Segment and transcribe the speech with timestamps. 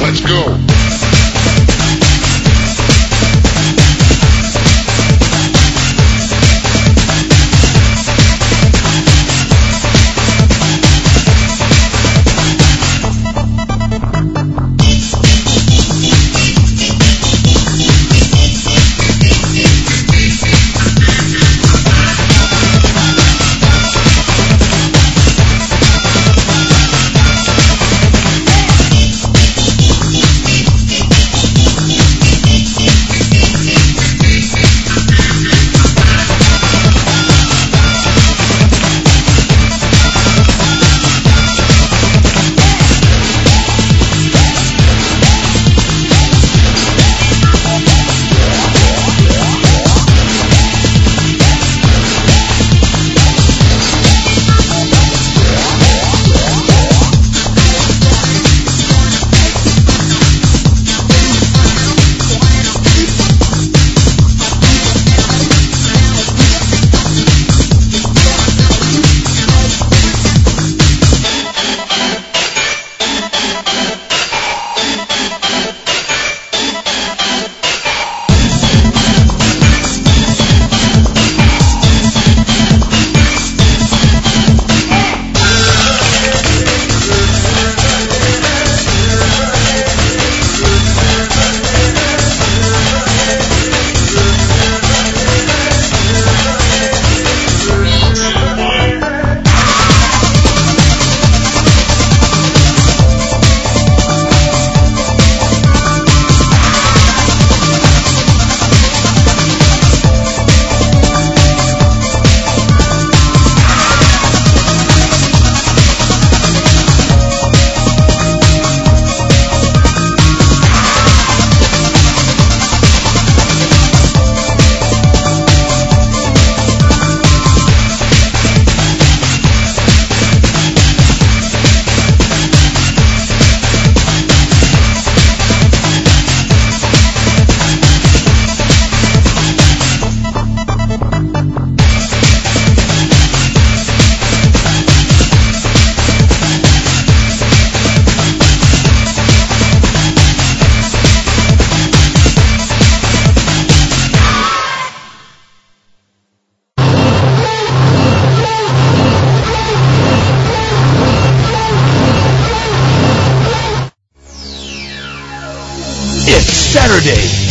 [0.00, 0.67] Let's go.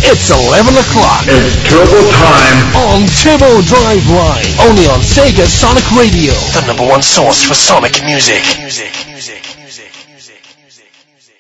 [0.09, 1.25] It's 11 o'clock.
[1.27, 2.75] It's turbo time.
[2.79, 4.59] On Turbo Drive Live.
[4.61, 6.31] Only on Sega Sonic Radio.
[6.55, 8.41] The number one source for Sonic music.
[8.57, 11.37] Music, music, music, music, music, music.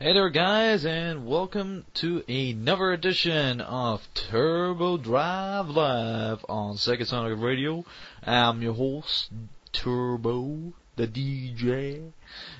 [0.00, 7.38] Hey there, guys, and welcome to another edition of Turbo Drive Live on Sega Sonic
[7.40, 7.84] Radio.
[8.24, 9.30] I'm your host,
[9.72, 12.10] Turbo, the DJ,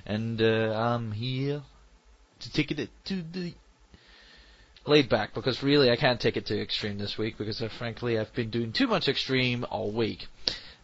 [0.06, 1.62] and uh, I'm here
[2.38, 3.54] to take it to the
[4.86, 8.18] laid back because really I can't take it to extreme this week because uh, frankly
[8.18, 10.26] I've been doing too much extreme all week.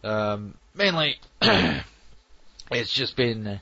[0.03, 3.47] Um, mainly, it's just been.
[3.47, 3.57] Uh,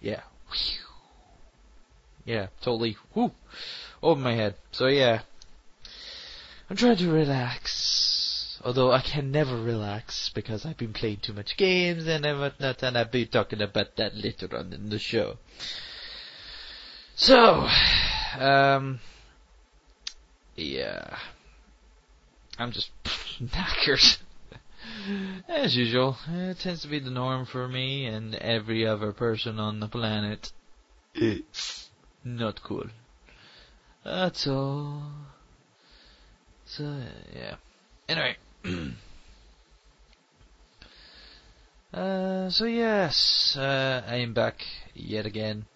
[0.00, 0.20] yeah.
[2.24, 2.96] Yeah, totally.
[3.14, 3.32] Whoo!
[4.02, 4.54] Over my head.
[4.72, 5.22] So yeah.
[6.68, 8.60] I'm trying to relax.
[8.62, 12.96] Although I can never relax because I've been playing too much games and whatnot, and
[12.96, 15.38] I'll be talking about that later on in the show.
[17.20, 17.68] So,
[18.38, 18.98] um,
[20.56, 21.18] yeah.
[22.58, 22.90] I'm just
[23.42, 24.16] knackered.
[25.46, 29.80] As usual, it tends to be the norm for me and every other person on
[29.80, 30.50] the planet.
[31.14, 31.90] It's
[32.24, 32.86] not cool.
[34.02, 35.02] That's all.
[36.64, 37.02] So,
[37.36, 37.56] yeah.
[38.08, 38.36] Anyway.
[41.92, 44.62] uh, so yes, uh, I am back
[44.94, 45.66] yet again.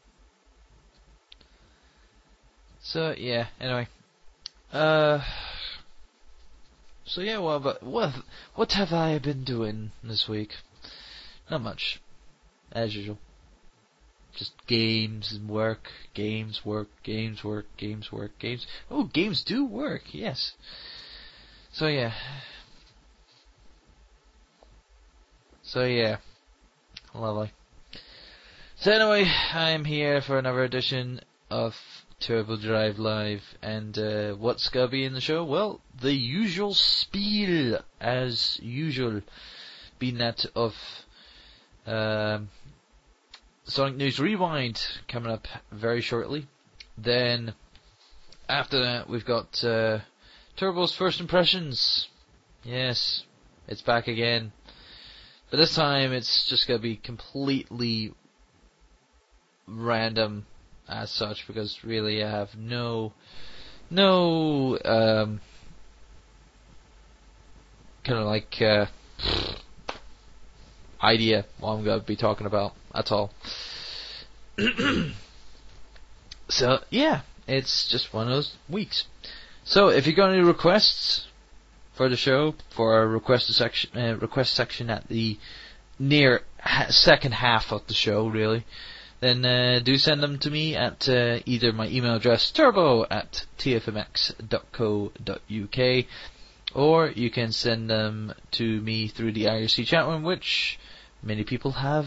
[2.85, 3.89] So, yeah, anyway.
[4.71, 5.21] Uh,
[7.07, 8.13] so yeah, well, but what
[8.55, 10.51] what have I been doing this week?
[11.51, 12.01] Not much,
[12.73, 13.19] as usual.
[14.37, 18.67] Just games and work, games, work, games, work, games, work, games.
[18.91, 20.53] Oh, games do work, yes.
[21.73, 22.13] So yeah.
[25.63, 26.19] So yeah,
[27.15, 27.53] lovely.
[28.77, 31.21] So anyway, I'm here for another edition
[31.51, 31.75] of
[32.25, 35.44] Turbo Drive Live, and uh, what's gonna be in the show?
[35.44, 39.21] Well, the usual spiel, as usual,
[39.99, 40.75] being that of
[41.87, 42.49] um,
[43.65, 46.47] Sonic News Rewind coming up very shortly.
[46.97, 47.53] Then
[48.49, 49.99] after that, we've got uh,
[50.56, 52.09] Turbo's first impressions.
[52.62, 53.25] Yes,
[53.69, 54.53] it's back again.
[55.50, 58.15] But this time it's just gonna be completely
[59.67, 60.47] random
[60.89, 63.13] as such because really I have no
[63.91, 65.41] no um
[68.05, 68.87] kind of like uh,
[71.03, 72.75] idea what I'm going to be talking about.
[72.93, 73.33] That's all.
[76.49, 79.07] so yeah, it's just one of those weeks.
[79.65, 81.27] So if you got any requests
[81.95, 85.39] for the show, for a request section, uh, request section at the
[85.99, 88.67] near ha- second half of the show, really,
[89.25, 93.47] then uh, do send them to me at uh, either my email address turbo at
[93.59, 94.35] tfmx.co.uk
[96.75, 100.79] or you can send them to me through the IRC chat room, which
[101.23, 102.06] many people have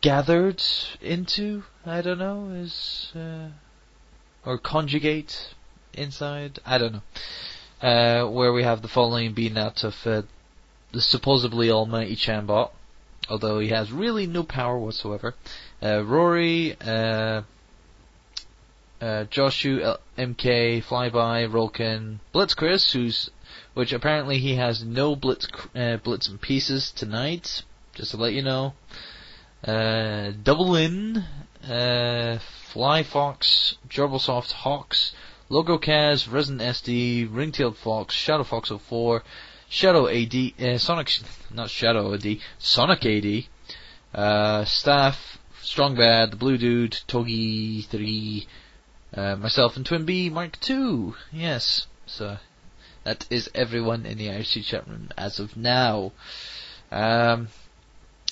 [0.00, 0.62] gathered
[1.00, 1.62] into.
[1.86, 3.48] I don't know, is uh,
[4.44, 5.54] or conjugate
[5.92, 6.58] inside.
[6.66, 7.02] I don't know.
[7.80, 10.22] Uh, where we have the following being out of uh,
[10.92, 12.70] the supposedly almighty Chambot,
[13.28, 15.34] although he has really no power whatsoever.
[15.82, 17.42] Uh, Rory, uh,
[19.00, 23.30] uh, Joshu, MK, Flyby, Rolkin, Blitz Chris, who's,
[23.74, 27.62] which apparently he has no Blitz, uh, Blitz and pieces tonight,
[27.94, 28.74] just to let you know.
[29.62, 31.24] Uh, Double In,
[31.68, 32.38] uh,
[32.72, 35.14] Fly Fox, Gerbilsoft Hawks,
[35.48, 39.22] Logo Kaz, Resident SD, Ringtailed Fox, Shadow Fox 04,
[39.74, 41.18] Shadow AD, uh, Sonic,
[41.52, 43.44] not Shadow AD, Sonic AD,
[44.14, 48.46] uh, Staff, Strong Bad, The Blue Dude, Togi 3,
[49.16, 51.16] uh, myself and Twin B Mark 2.
[51.32, 52.36] Yes, so
[53.02, 56.12] that is everyone in the IRC chat room as of now.
[56.92, 57.48] Um,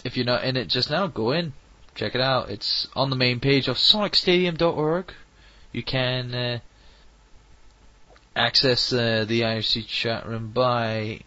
[0.04, 1.54] if you're not in it just now, go in,
[1.96, 2.50] check it out.
[2.50, 5.12] It's on the main page of sonicstadium.org.
[5.72, 6.58] You can uh,
[8.36, 11.22] access uh, the IRC chat room by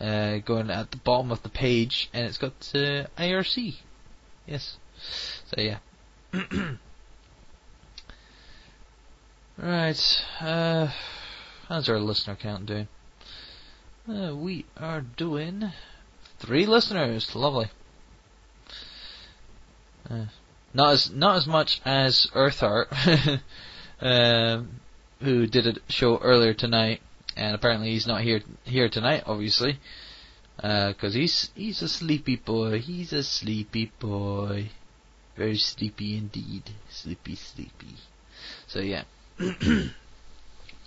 [0.00, 3.76] uh, going at the bottom of the page, and it's got uh, IRC.
[4.46, 4.76] Yes.
[5.46, 5.78] So yeah.
[9.58, 10.24] right.
[10.40, 10.88] Uh,
[11.68, 12.88] how's our listener count doing?
[14.08, 15.72] Uh, we are doing
[16.38, 17.34] three listeners.
[17.34, 17.70] Lovely.
[20.08, 20.26] Uh,
[20.72, 23.40] not as not as much as Earthheart,
[24.00, 24.80] um,
[25.20, 27.00] who did a show earlier tonight,
[27.36, 29.78] and apparently he's not here here tonight, obviously,
[30.56, 32.78] because uh, he's he's a sleepy boy.
[32.78, 34.70] He's a sleepy boy,
[35.36, 37.96] very sleepy indeed, sleepy, sleepy.
[38.66, 39.04] So yeah.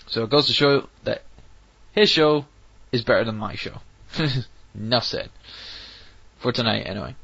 [0.08, 1.22] so it goes to show that
[1.92, 2.46] his show
[2.92, 3.80] is better than my show.
[4.76, 5.30] Enough said.
[6.40, 7.16] For tonight, anyway.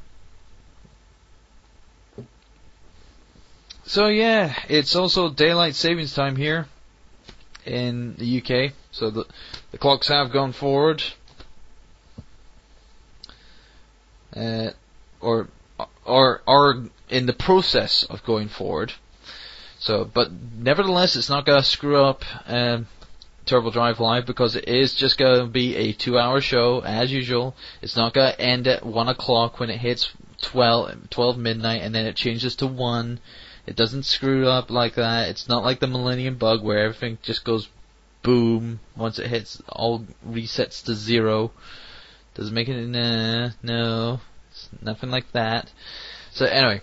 [3.86, 6.68] So yeah, it's also daylight savings time here
[7.66, 8.74] in the UK.
[8.92, 9.26] So the
[9.72, 11.04] the clocks have gone forward,
[14.36, 14.72] uh,
[15.22, 15.50] or
[16.06, 16.76] are
[17.10, 18.94] in the process of going forward.
[19.80, 22.88] So, but nevertheless, it's not going to screw up um,
[23.46, 27.56] Turbo Drive Live because it is just going to be a two-hour show as usual.
[27.82, 31.94] It's not going to end at one o'clock when it hits 12, 12 midnight, and
[31.94, 33.20] then it changes to one
[33.68, 35.30] it doesn't screw up like that.
[35.30, 37.70] It's not like the Millennium Bug where everything just goes
[38.22, 41.52] boom once it hits, all resets to zero.
[42.34, 44.20] Doesn't make it, nah, no,
[44.52, 45.72] it's nothing like that.
[46.32, 46.82] So anyway,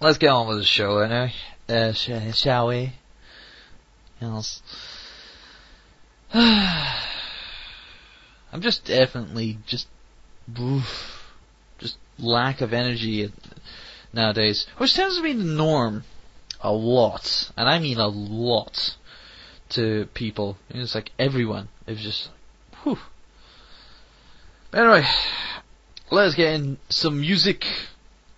[0.00, 1.32] let's get on with the show anyway.
[1.68, 2.94] Uh, sh- shall we?
[4.20, 4.62] Yes.
[6.34, 7.00] I'm
[8.60, 9.86] just definitely just
[12.20, 13.32] lack of energy
[14.12, 16.04] nowadays, which tends to be the norm
[16.60, 18.96] a lot, and I mean a lot
[19.70, 20.58] to people.
[20.68, 22.30] It's like everyone is just,
[22.82, 22.98] whew.
[24.72, 25.04] Anyway,
[26.10, 27.64] let's get in some music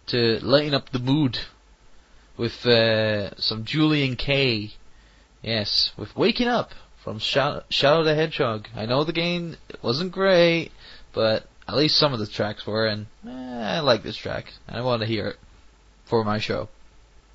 [0.07, 1.39] to lighten up the mood
[2.37, 4.73] with uh, some Julien-K.
[5.43, 6.73] Yes, with Waking Up
[7.03, 8.69] from Shadow, Shadow the Hedgehog.
[8.77, 10.71] I know the game wasn't great,
[11.12, 14.76] but at least some of the tracks were, and eh, I like this track, and
[14.76, 15.37] I want to hear it
[16.04, 16.69] for my show.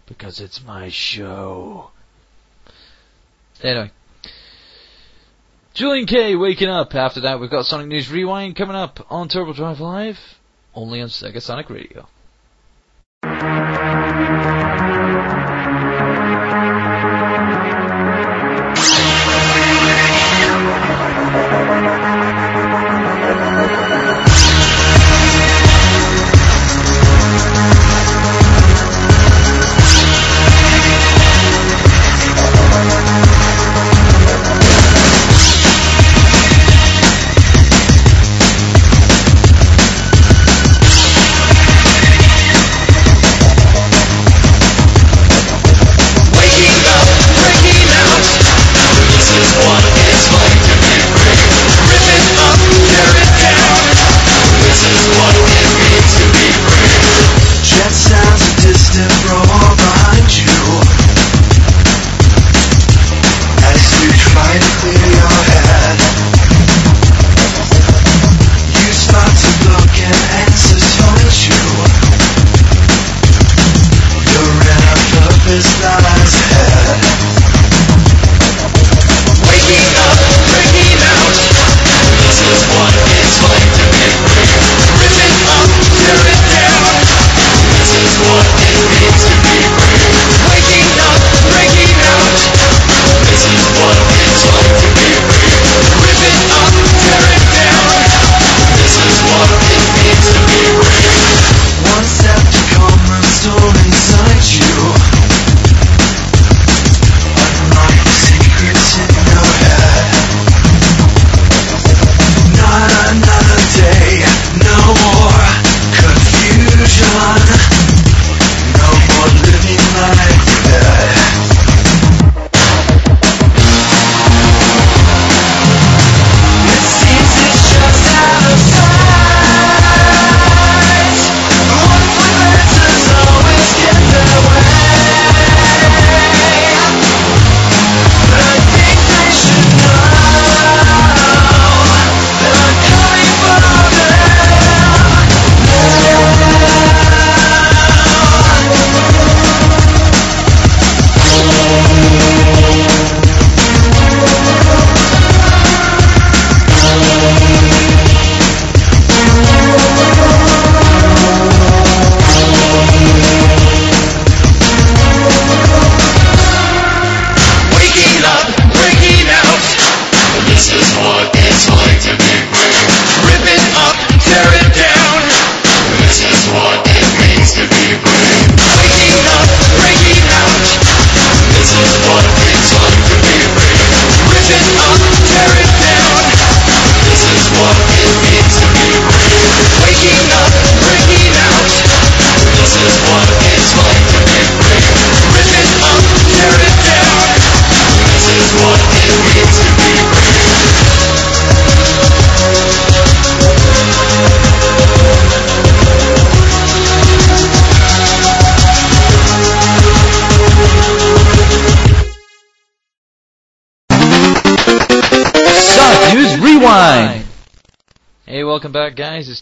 [0.06, 1.92] Because it's my show.
[3.62, 3.92] Anyway.
[5.74, 6.96] Julien-K waking up.
[6.96, 10.18] After that, we've got Sonic News Rewind coming up on Turbo Drive Live
[10.74, 12.08] only on Sega Sonic Radio.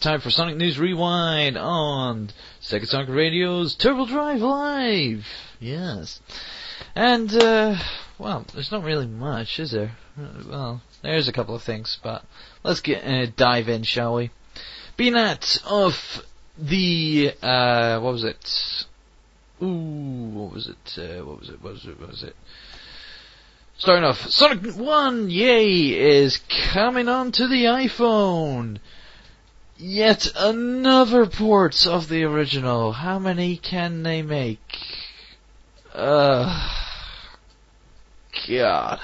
[0.06, 2.30] Time for Sonic News Rewind on
[2.62, 5.26] Sega Sonic Radio's Turbo Drive Live.
[5.58, 6.20] Yes.
[6.94, 7.74] And, uh,
[8.16, 9.96] well, there's not really much, is there?
[10.16, 12.24] Uh, Well, there's a couple of things, but
[12.62, 14.30] let's get uh, dive in, shall we?
[14.96, 16.22] That of
[16.56, 18.86] the, uh, what was it?
[19.60, 20.98] Ooh, what was it?
[20.98, 21.60] Uh, what was it?
[21.60, 21.98] What was it?
[21.98, 22.36] What was it?
[23.78, 26.38] Starting off, Sonic 1, yay, is
[26.72, 28.78] coming onto the iPhone.
[29.78, 32.92] Yet another port of the original.
[32.92, 34.60] How many can they make?
[35.92, 36.70] Uh,
[38.48, 39.00] God.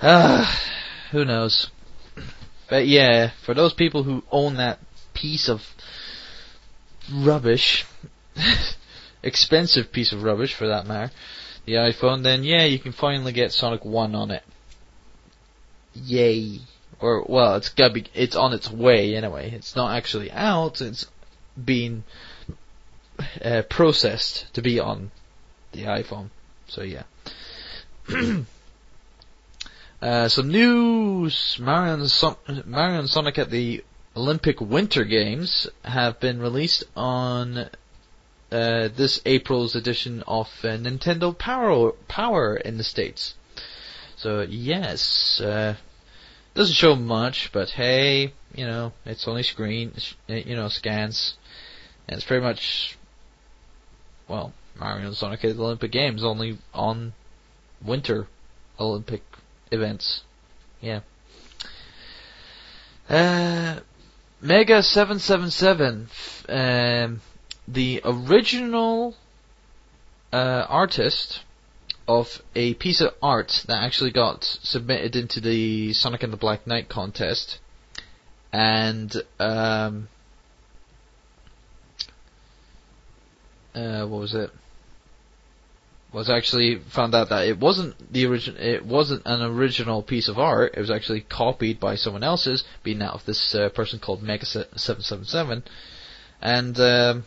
[0.00, 0.52] Uh,
[1.12, 1.70] who knows?
[2.68, 4.80] But yeah, for those people who own that
[5.14, 5.62] piece of
[7.12, 7.84] rubbish,
[9.22, 11.12] expensive piece of rubbish for that matter,
[11.66, 14.42] the iPhone, then yeah, you can finally get Sonic 1 on it.
[15.94, 16.60] Yay.
[17.02, 19.50] Or, well, it's gotta be, it's on its way anyway.
[19.50, 21.06] It's not actually out, it's
[21.62, 22.04] being
[23.44, 25.10] uh, processed to be on
[25.72, 26.30] the iPhone.
[26.68, 27.02] So yeah.
[30.00, 33.84] uh, some news, Mario and, Son- Mario and Sonic at the
[34.16, 41.92] Olympic Winter Games have been released on uh, this April's edition of uh, Nintendo Power
[42.06, 43.34] Power in the States.
[44.16, 45.76] So yes, uh,
[46.54, 49.92] Doesn't show much, but hey, you know, it's only screen,
[50.28, 51.34] you know, scans,
[52.06, 52.98] and it's pretty much,
[54.28, 57.14] well, Mario and Sonic at the Olympic Games only on
[57.82, 58.26] winter
[58.78, 59.22] Olympic
[59.70, 60.22] events.
[60.80, 61.00] Yeah.
[63.08, 63.80] Uh,
[64.40, 66.08] Mega seven seven seven,
[66.48, 67.20] um,
[67.68, 69.14] the original
[70.32, 71.42] uh, artist
[72.08, 76.66] of a piece of art that actually got submitted into the Sonic and the Black
[76.66, 77.58] Knight contest,
[78.52, 80.08] and um,
[83.74, 84.50] uh, what was it?
[86.12, 88.56] Was actually found out that it wasn't the origin.
[88.58, 90.74] It wasn't an original piece of art.
[90.76, 94.44] It was actually copied by someone else's, being that of this uh, person called Mega
[94.44, 95.62] Seven Seven Seven,
[96.42, 97.24] and um,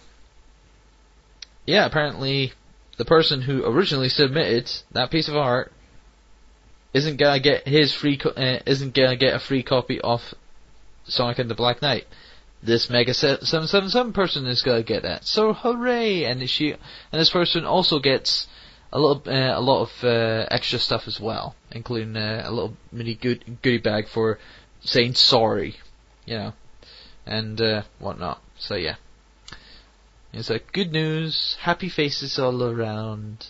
[1.66, 2.54] yeah, apparently
[2.98, 5.72] the person who originally submitted that piece of art
[6.94, 10.34] isn't gonna get his free co- uh, isn't gonna get a free copy of
[11.04, 12.08] Sonic and the Black Knight.
[12.64, 15.26] This Mega seven seven seven person is gonna get that.
[15.26, 16.24] So hooray!
[16.24, 16.80] And she and
[17.22, 18.48] this person also gets
[18.94, 23.16] a little uh, a lot of uh, extra stuff as well, including a little mini
[23.16, 24.40] good goodie bag for
[24.80, 25.76] saying sorry,
[26.26, 26.54] you know,
[27.26, 28.42] and whatnot.
[28.58, 28.96] So yeah.
[30.36, 33.48] It's like good news, happy faces all around.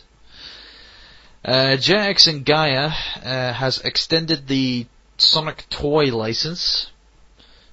[1.44, 2.92] Uh, Genex and Gaia
[3.24, 4.86] uh, has extended the
[5.18, 6.92] Sonic toy license,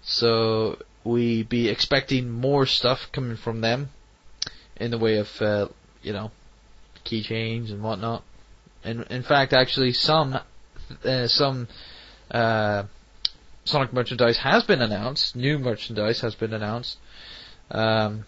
[0.02, 3.90] so we be expecting more stuff coming from them
[4.76, 5.69] in the way of uh,
[6.02, 6.31] you know
[7.04, 8.23] keychains and whatnot.
[8.83, 10.38] And in fact, actually, some
[11.04, 11.69] uh, some
[12.31, 12.85] uh,
[13.66, 15.37] Sonic merchandise has been announced.
[15.37, 16.97] New merchandise has been announced.
[17.71, 18.25] Um,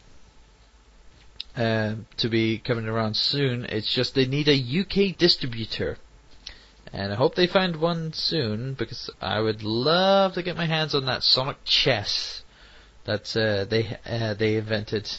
[1.57, 3.65] um, to be coming around soon.
[3.67, 5.99] It's just they need a UK distributor.
[6.93, 10.95] And I hope they find one soon because I would love to get my hands
[10.95, 12.43] on that Sonic chess
[13.05, 15.11] that uh, they uh, they invented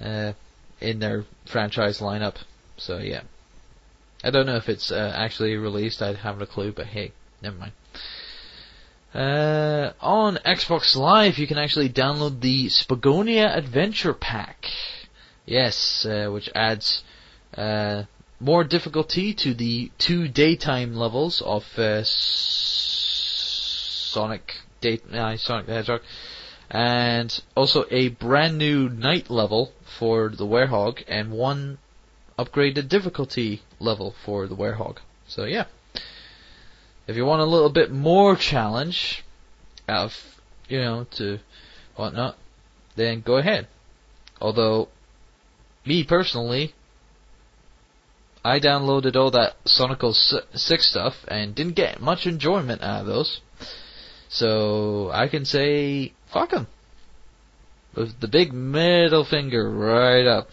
[0.00, 0.32] uh,
[0.80, 2.36] in their franchise lineup.
[2.76, 3.22] So yeah,
[4.24, 6.02] I don't know if it's uh, actually released.
[6.02, 7.72] I haven't a clue, but hey, never mind.
[9.14, 14.66] Uh, on Xbox Live, you can actually download the Spagonia Adventure Pack.
[15.46, 17.02] Yes, uh, which adds
[17.56, 18.04] uh,
[18.38, 22.04] more difficulty to the two daytime levels of uh,
[24.12, 26.02] Sonic Day, uh, Sonic the Hedgehog,
[26.70, 31.78] and also a brand new night level for the Werehog, and one
[32.38, 34.98] upgraded difficulty level for the Werehog.
[35.26, 35.64] So yeah.
[37.06, 39.24] If you want a little bit more challenge,
[39.88, 40.12] of
[40.68, 41.40] you know, to
[41.96, 42.36] whatnot,
[42.96, 43.66] then go ahead.
[44.40, 44.88] Although,
[45.84, 46.74] me personally,
[48.44, 53.40] I downloaded all that Sonic 6 stuff and didn't get much enjoyment out of those.
[54.28, 56.68] So I can say, fuck 'em.
[57.94, 60.50] With the big middle finger right up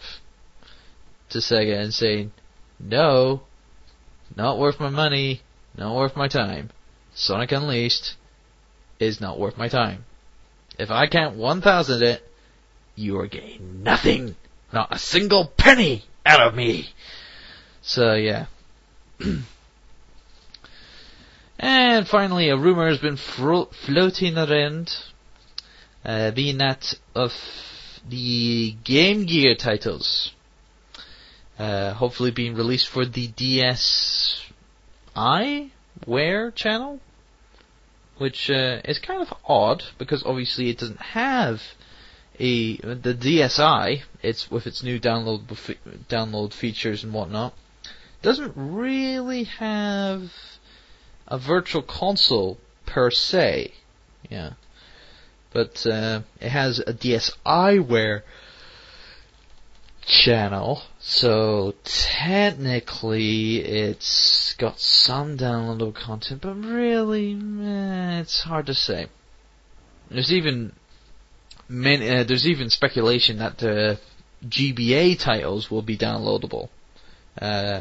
[1.30, 2.32] to Sega and saying,
[2.80, 3.42] no,
[4.36, 5.42] not worth my money,
[5.78, 6.70] not worth my time.
[7.14, 8.16] Sonic Unleashed
[8.98, 10.04] is not worth my time.
[10.78, 12.22] If I count 1000 it,
[12.94, 14.36] you are getting nothing.
[14.72, 16.90] Not a single penny out of me.
[17.80, 18.46] So yeah.
[21.58, 24.94] and finally, a rumor has been fro- floating around,
[26.04, 27.32] uh, being that of
[28.08, 30.32] the Game Gear titles,
[31.58, 34.47] uh, hopefully being released for the DS
[35.18, 35.72] I
[36.06, 37.00] Wear channel,
[38.18, 41.60] which uh, is kind of odd because obviously it doesn't have
[42.38, 44.02] a the DSi.
[44.22, 45.42] It's with its new download
[46.08, 47.52] download features and whatnot.
[48.22, 50.32] Doesn't really have
[51.26, 53.72] a virtual console per se,
[54.30, 54.52] yeah,
[55.52, 58.22] but uh, it has a DSiWare
[60.06, 67.34] channel, so technically it's got some downloadable content, but really,
[68.20, 69.06] it's hard to say.
[70.10, 70.72] There's even
[71.66, 73.98] many, uh, there's even speculation that the
[74.46, 76.68] GBA titles will be downloadable
[77.40, 77.80] uh,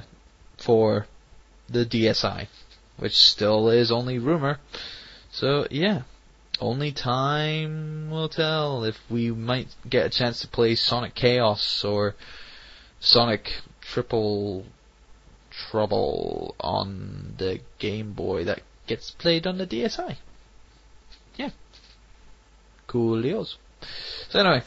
[0.58, 1.08] for
[1.68, 2.48] the DSi,
[2.96, 4.60] which still is only rumor.
[5.32, 6.04] So yeah,
[6.62, 12.16] only time will tell if we might get a chance to play Sonic Chaos or
[13.00, 14.66] Sonic Triple
[15.50, 20.18] Trouble on the Game Boy that gets played on the DSi.
[21.36, 21.50] Yeah.
[22.88, 23.58] Coolios.
[24.30, 24.64] So anyway,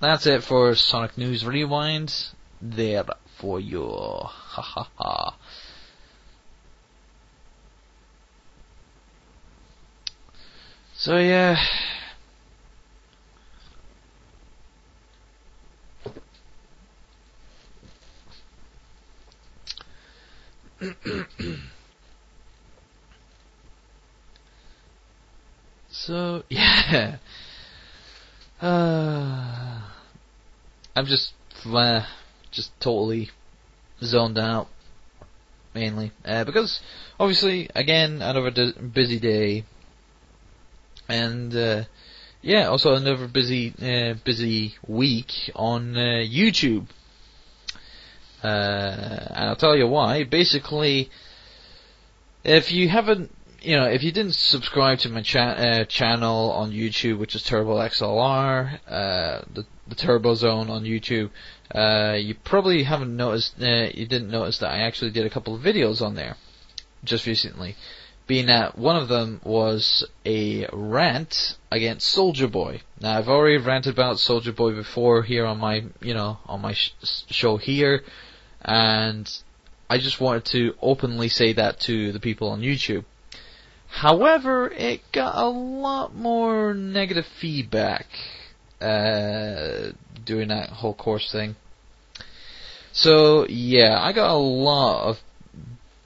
[0.00, 2.12] that's it for Sonic News Rewind.
[2.60, 3.04] There
[3.38, 3.86] for you.
[3.86, 5.36] Ha ha ha.
[10.94, 11.56] So yeah.
[25.90, 27.16] so yeah.
[28.60, 29.80] Uh,
[30.96, 31.32] I'm just
[31.66, 32.06] uh,
[32.50, 33.30] just totally
[34.02, 34.68] zoned out
[35.74, 36.12] mainly.
[36.24, 36.80] Uh, because
[37.18, 39.64] obviously again another d- busy day.
[41.08, 41.84] And uh,
[42.42, 46.86] yeah also another busy uh, busy week on uh, YouTube
[48.44, 51.10] uh, and I'll tell you why basically
[52.44, 53.30] if you haven't
[53.64, 57.42] you know, if you didn't subscribe to my cha- uh, channel on YouTube, which is
[57.42, 61.30] Turbo XLR, uh, the, the Turbo Zone on YouTube,
[61.74, 65.54] uh, you probably haven't noticed, uh, you didn't notice that I actually did a couple
[65.54, 66.36] of videos on there
[67.04, 67.74] just recently.
[68.26, 72.80] Being that one of them was a rant against Soldier Boy.
[73.00, 76.72] Now I've already ranted about Soldier Boy before here on my, you know, on my
[76.72, 76.92] sh-
[77.30, 78.02] show here,
[78.64, 79.30] and
[79.88, 83.04] I just wanted to openly say that to the people on YouTube.
[83.88, 88.06] However, it got a lot more negative feedback
[88.80, 89.92] uh,
[90.24, 91.56] doing that whole course thing.
[92.92, 95.20] So yeah, I got a lot of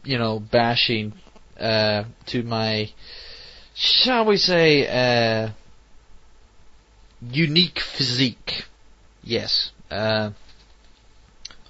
[0.04, 1.12] you know bashing
[1.58, 2.90] uh, to my,
[3.74, 5.50] shall we say, uh,
[7.20, 8.64] unique physique.
[9.22, 9.72] Yes.
[9.90, 10.30] Uh,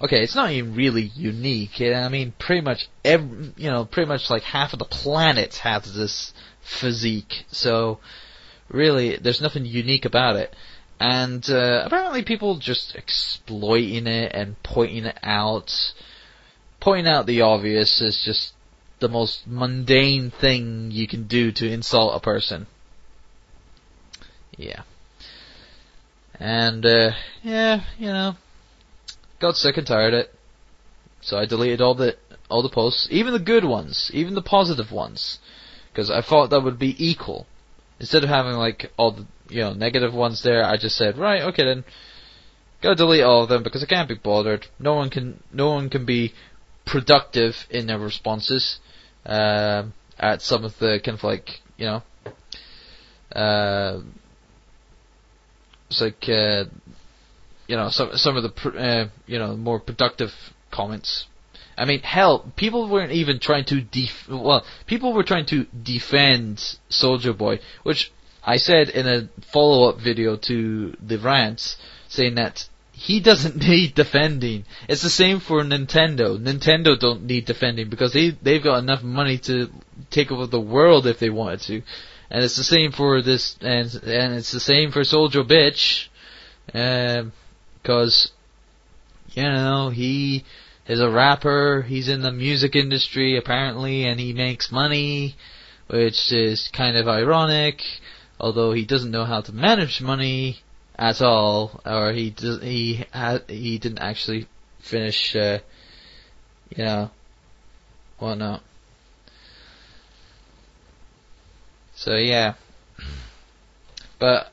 [0.01, 1.81] okay, it's not even really unique.
[1.81, 5.93] I mean, pretty much every, you know, pretty much like half of the planet has
[5.93, 7.45] this physique.
[7.49, 7.99] So,
[8.69, 10.55] really, there's nothing unique about it.
[10.99, 15.93] And uh, apparently, people just exploiting it and pointing it out,
[16.79, 18.53] pointing out the obvious is just
[18.99, 22.67] the most mundane thing you can do to insult a person.
[24.57, 24.81] Yeah.
[26.37, 27.11] And uh,
[27.43, 28.35] yeah, you know,
[29.39, 30.33] got sick and tired of it.
[31.21, 32.17] So I deleted all the
[32.49, 35.39] all the posts, even the good ones, even the positive ones,
[35.91, 37.45] because I thought that would be equal.
[37.99, 41.41] Instead of having like all the you know negative ones there, I just said, right,
[41.41, 41.83] okay then,
[42.81, 44.67] gotta delete all of them because I can't be bothered.
[44.79, 46.33] No one can no one can be
[46.85, 48.79] productive in their responses
[49.25, 52.03] um, at some of the kind of like you know.
[53.31, 54.01] Uh,
[55.89, 56.65] it's like uh,
[57.69, 60.33] you know some some of the uh, you know more productive
[60.71, 61.27] comments.
[61.77, 66.77] I mean, hell, people weren't even trying to def- well, people were trying to defend
[66.89, 68.11] Soldier Boy, which
[68.43, 71.77] I said in a follow-up video to the rants,
[72.09, 74.65] saying that he doesn't need defending.
[74.89, 76.37] It's the same for Nintendo.
[76.37, 79.69] Nintendo don't need defending because they they've got enough money to
[80.09, 81.83] take over the world if they wanted to.
[82.31, 86.09] And it's the same for this, and and it's the same for Soldier Bitch,
[87.81, 88.31] because
[89.29, 90.43] you know he
[90.87, 91.83] is a rapper.
[91.87, 95.35] He's in the music industry apparently, and he makes money,
[95.87, 97.81] which is kind of ironic.
[98.39, 100.59] Although he doesn't know how to manage money
[100.97, 103.05] at all, or he does, he
[103.47, 104.47] he didn't actually
[104.79, 105.59] finish, uh,
[106.75, 107.11] you know,
[108.17, 108.63] whatnot.
[111.95, 112.53] So yeah,
[114.19, 114.51] but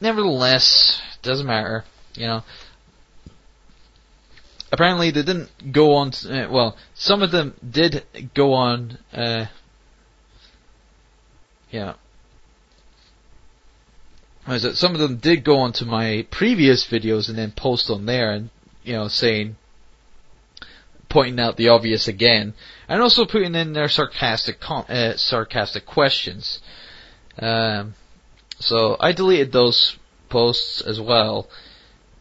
[0.00, 2.42] nevertheless, doesn't matter, you know.
[4.70, 6.12] Apparently, they didn't go on.
[6.12, 8.98] To, uh, well, some of them did go on.
[9.12, 9.46] Uh,
[11.70, 11.94] yeah.
[14.48, 14.76] Is it?
[14.76, 18.50] Some of them did go onto my previous videos and then post on there and
[18.82, 19.56] you know saying,
[21.08, 22.54] pointing out the obvious again,
[22.88, 26.60] and also putting in their sarcastic com- uh, sarcastic questions.
[27.38, 27.94] Um,
[28.58, 29.96] so I deleted those
[30.28, 31.48] posts as well.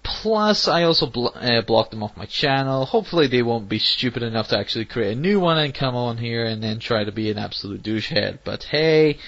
[0.04, 2.86] Plus, I also blo- uh, blocked them off my channel.
[2.86, 6.18] Hopefully, they won't be stupid enough to actually create a new one and come on
[6.18, 8.40] here and then try to be an absolute douchehead.
[8.44, 9.20] But hey,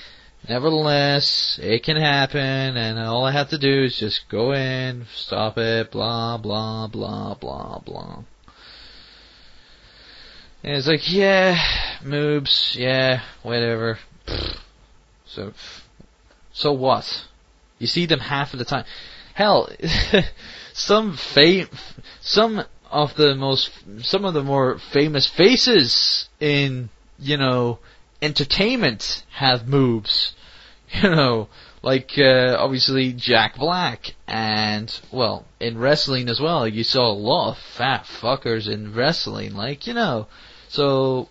[0.49, 5.57] nevertheless, it can happen, and all I have to do is just go in, stop
[5.57, 8.23] it, blah blah blah blah blah.
[10.63, 11.57] And it's like, yeah,
[12.03, 13.99] moobs, yeah, whatever.
[15.25, 15.51] So,
[16.53, 17.25] so what?
[17.79, 18.85] You see them half of the time.
[19.33, 19.67] Hell,
[20.73, 21.69] some fa-
[22.21, 27.79] some of the most, some of the more famous faces in, you know,
[28.21, 30.33] entertainment have moves.
[31.01, 31.47] You know,
[31.81, 37.53] like uh, obviously Jack Black, and well, in wrestling as well, you saw a lot
[37.53, 39.55] of fat fuckers in wrestling.
[39.55, 40.27] Like you know,
[40.69, 41.29] so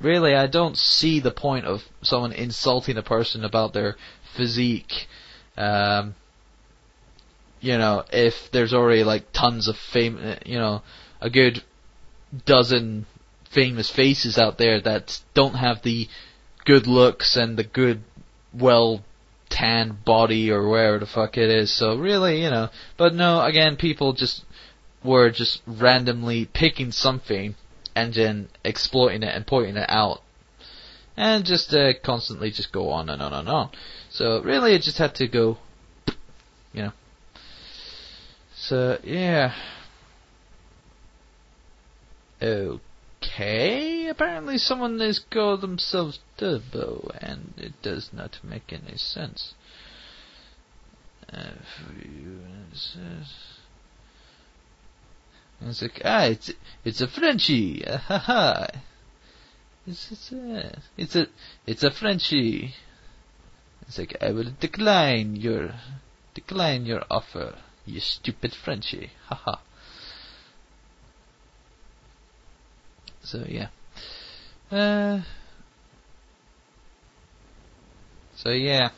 [0.00, 3.96] really, I don't see the point of someone insulting a person about their
[4.34, 5.08] physique.
[5.58, 6.14] Um,
[7.62, 10.82] you know, if there's already like tons of fame, you know,
[11.20, 11.62] a good
[12.44, 13.06] dozen
[13.50, 16.08] famous faces out there that don't have the
[16.64, 18.02] good looks and the good,
[18.52, 19.02] well
[19.48, 21.72] tanned body or wherever the fuck it is.
[21.72, 24.44] So really, you know, but no, again, people just
[25.04, 27.54] were just randomly picking something
[27.94, 30.22] and then exploiting it and pointing it out.
[31.16, 33.70] And just uh, constantly just go on and on and on.
[34.08, 35.58] So really, it just had to go.
[38.62, 39.54] So yeah.
[42.40, 44.06] Okay.
[44.06, 49.54] Apparently, someone has called themselves Turbo, and it does not make any sense.
[51.32, 51.54] Uh,
[55.62, 56.52] it's like, ah, it's
[56.84, 58.66] it's a Frenchie, ah, ha ha.
[59.88, 61.26] It's it's a it's a
[61.66, 62.74] it's a Frenchie.
[63.88, 65.74] It's like I will decline your
[66.34, 69.60] decline your offer, you stupid Frenchie, ha ha.
[73.22, 73.68] So yeah.
[74.70, 75.22] Uh.
[78.34, 78.90] So yeah.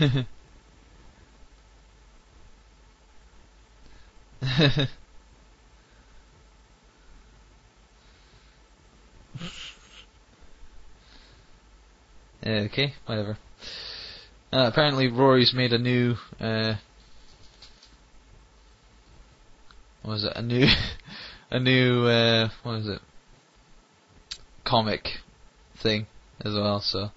[12.46, 13.38] okay, whatever.
[14.52, 16.16] Uh, apparently, Rory's made a new.
[16.38, 16.74] Uh,
[20.02, 20.32] what was it?
[20.36, 20.66] A new,
[21.50, 22.06] a new.
[22.06, 23.00] Uh, what was it?
[24.64, 25.08] Comic
[25.82, 26.06] thing
[26.44, 26.80] as well.
[26.80, 27.10] So,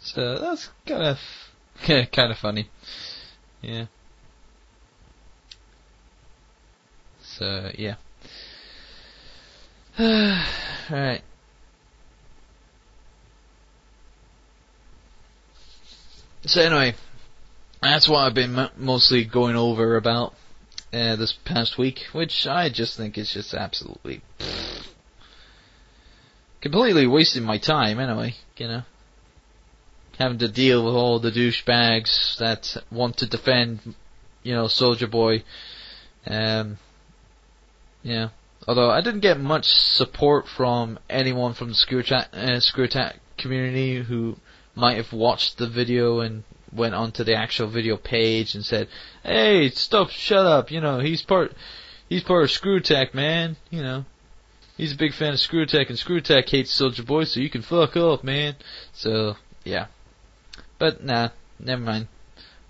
[0.00, 1.18] so that's kind of
[2.12, 2.68] kind of funny.
[3.60, 3.86] Yeah.
[7.22, 7.96] So yeah.
[9.98, 11.22] Alright.
[16.44, 16.94] So anyway,
[17.80, 20.34] that's what I've been mostly going over about
[20.92, 24.22] uh, this past week, which I just think is just absolutely
[26.60, 28.00] completely wasting my time.
[28.00, 28.82] Anyway, you know,
[30.18, 33.94] having to deal with all the douchebags that want to defend,
[34.42, 35.44] you know, Soldier Boy.
[36.26, 36.78] Um,
[38.02, 38.30] yeah.
[38.66, 44.36] Although I didn't get much support from anyone from the Screw Attack, uh, community who
[44.74, 48.88] might have watched the video and went onto the actual video page and said,
[49.22, 50.70] "Hey, stop, shut up!
[50.70, 51.52] You know, he's part,
[52.08, 53.56] he's part of Screw Attack, man.
[53.70, 54.04] You know,
[54.76, 57.50] he's a big fan of Screw Attack, and Screw Attack hates Soldier Boy, so you
[57.50, 58.56] can fuck off, man."
[58.92, 59.86] So yeah,
[60.78, 62.08] but nah, never mind.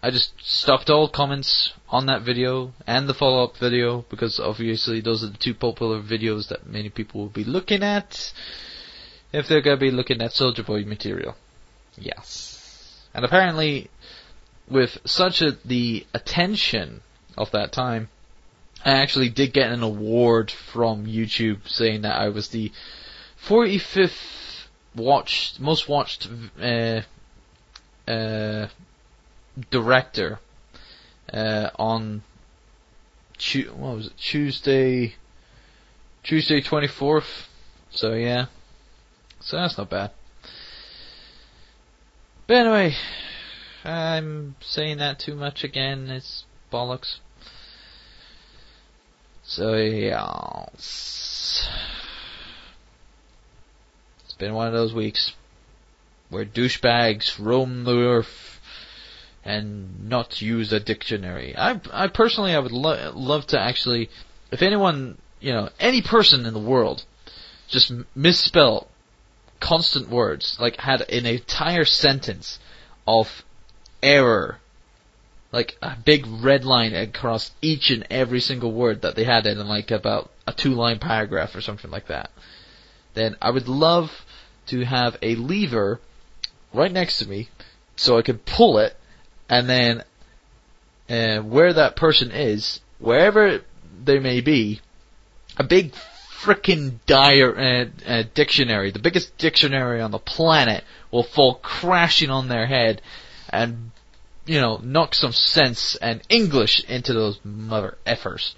[0.04, 5.22] I just stopped all comments on that video and the follow-up video because obviously those
[5.22, 8.32] are the two popular videos that many people will be looking at
[9.32, 11.36] if they're gonna be looking at Soldier Boy material.
[11.96, 13.06] Yes.
[13.14, 13.90] And apparently,
[14.68, 17.02] with such a, the attention
[17.36, 18.08] of that time,
[18.84, 22.72] I actually did get an award from YouTube saying that I was the
[23.46, 26.28] 45th watched, most watched,
[26.60, 27.02] uh,
[28.08, 28.68] uh,
[29.70, 30.40] director,
[31.32, 32.22] uh, on,
[33.38, 35.14] tu- what was it, Tuesday,
[36.22, 37.46] Tuesday 24th.
[37.90, 38.46] So yeah.
[39.40, 40.12] So that's not bad.
[42.46, 42.94] But anyway,
[43.84, 46.08] I'm saying that too much again.
[46.10, 47.18] It's bollocks.
[49.44, 51.68] So yeah, it's
[54.38, 55.32] been one of those weeks
[56.30, 58.60] where douchebags roam the earth
[59.44, 61.54] and not use a dictionary.
[61.56, 64.08] I, I personally, I would lo- love to actually,
[64.50, 67.04] if anyone, you know, any person in the world,
[67.68, 68.88] just misspell
[69.62, 72.58] constant words, like had an entire sentence
[73.06, 73.44] of
[74.02, 74.58] error,
[75.52, 79.66] like a big red line across each and every single word that they had in
[79.68, 82.30] like about a two line paragraph or something like that,
[83.14, 84.10] then I would love
[84.66, 86.00] to have a lever
[86.74, 87.48] right next to me
[87.94, 88.96] so I could pull it
[89.48, 90.02] and then
[91.08, 93.60] uh, where that person is, wherever
[94.04, 94.80] they may be,
[95.56, 95.94] a big
[96.42, 102.48] frickin' dire, uh, uh, dictionary, the biggest dictionary on the planet, will fall crashing on
[102.48, 103.02] their head
[103.48, 103.90] and,
[104.46, 108.54] you know, knock some sense and English into those mother effers.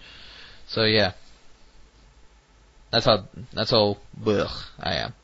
[0.66, 1.12] So yeah.
[2.90, 3.98] That's how, that's how,
[4.78, 5.14] I am.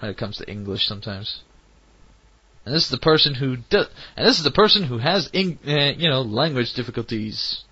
[0.00, 1.42] When it comes to English sometimes.
[2.64, 5.58] And this is the person who does, and this is the person who has, in,
[5.66, 7.64] uh, you know, language difficulties.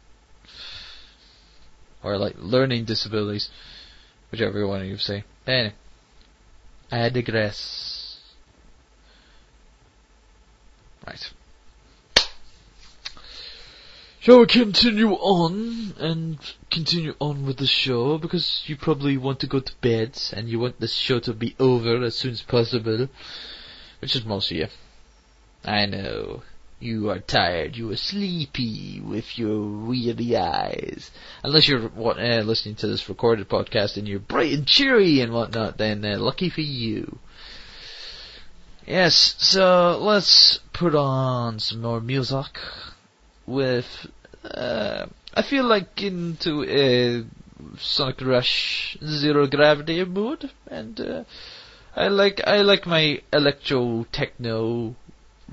[2.02, 3.50] Or like learning disabilities.
[4.30, 5.24] Whichever one you say.
[5.46, 5.74] Anyway.
[6.92, 8.18] I digress.
[11.06, 11.30] Right.
[14.20, 16.38] Shall we continue on and
[16.70, 20.58] continue on with the show because you probably want to go to bed and you
[20.58, 23.08] want this show to be over as soon as possible,
[24.00, 24.66] which is most of you.
[25.64, 26.42] I know.
[26.82, 31.10] You are tired, you are sleepy with your weary eyes.
[31.42, 35.76] Unless you're uh, listening to this recorded podcast and you're bright and cheery and whatnot,
[35.76, 37.18] then uh, lucky for you.
[38.86, 42.58] Yes, so let's put on some more music
[43.46, 44.06] with,
[44.42, 47.24] uh, I feel like into a
[47.78, 51.24] Sonic Rush Zero Gravity mood, and uh,
[51.94, 54.96] I like I like my electro techno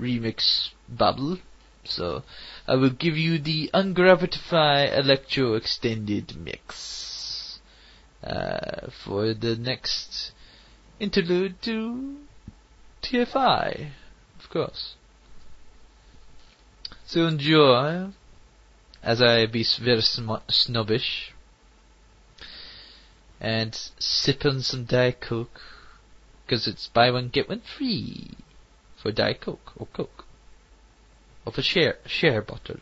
[0.00, 1.38] remix bubble.
[1.84, 2.22] So
[2.66, 7.60] I will give you the Ungravitify Electro Extended Mix
[8.22, 10.32] uh, for the next
[11.00, 12.16] interlude to
[13.02, 13.90] TFI,
[14.38, 14.94] of course.
[17.06, 18.08] So enjoy,
[19.02, 21.32] as I be very sm- snobbish,
[23.40, 25.60] and sip on some Diet Coke,
[26.44, 28.32] because it's buy one get one free
[29.00, 30.24] for Diet Coke or Coke.
[31.48, 32.80] Of a share share bottle.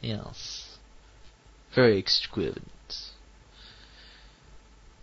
[0.00, 0.78] Yes.
[1.74, 3.10] Very extravagant.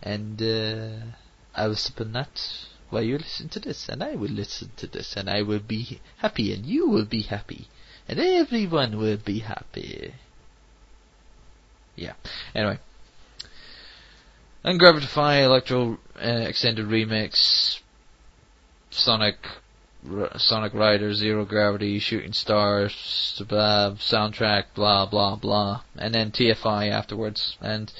[0.01, 1.13] And uh,
[1.53, 2.41] I will sip on that
[2.89, 6.01] while you listen to this, and I will listen to this, and I will be
[6.17, 7.67] happy, and you will be happy,
[8.07, 10.15] and everyone will be happy.
[11.95, 12.13] Yeah.
[12.55, 12.79] Anyway.
[14.65, 17.81] Ungravitify Electro uh, Extended Remix
[18.89, 19.37] Sonic
[20.37, 27.57] Sonic Rider, Zero Gravity, Shooting Stars, blah, soundtrack, blah blah blah, and then TFI afterwards.
[27.61, 27.91] And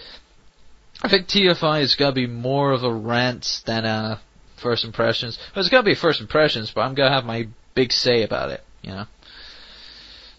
[1.02, 4.22] I think TFI is gonna be more of a rant than a
[4.56, 5.38] first impressions.
[5.56, 8.64] Well, it's gonna be first impressions, but I'm gonna have my big say about it,
[8.82, 9.06] you know.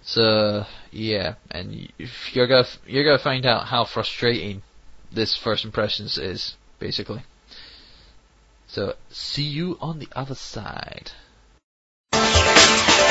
[0.03, 1.93] So yeah, and
[2.33, 4.63] you're gonna you're gonna find out how frustrating
[5.13, 7.23] this first impressions is, basically.
[8.67, 11.13] So see you on the other side.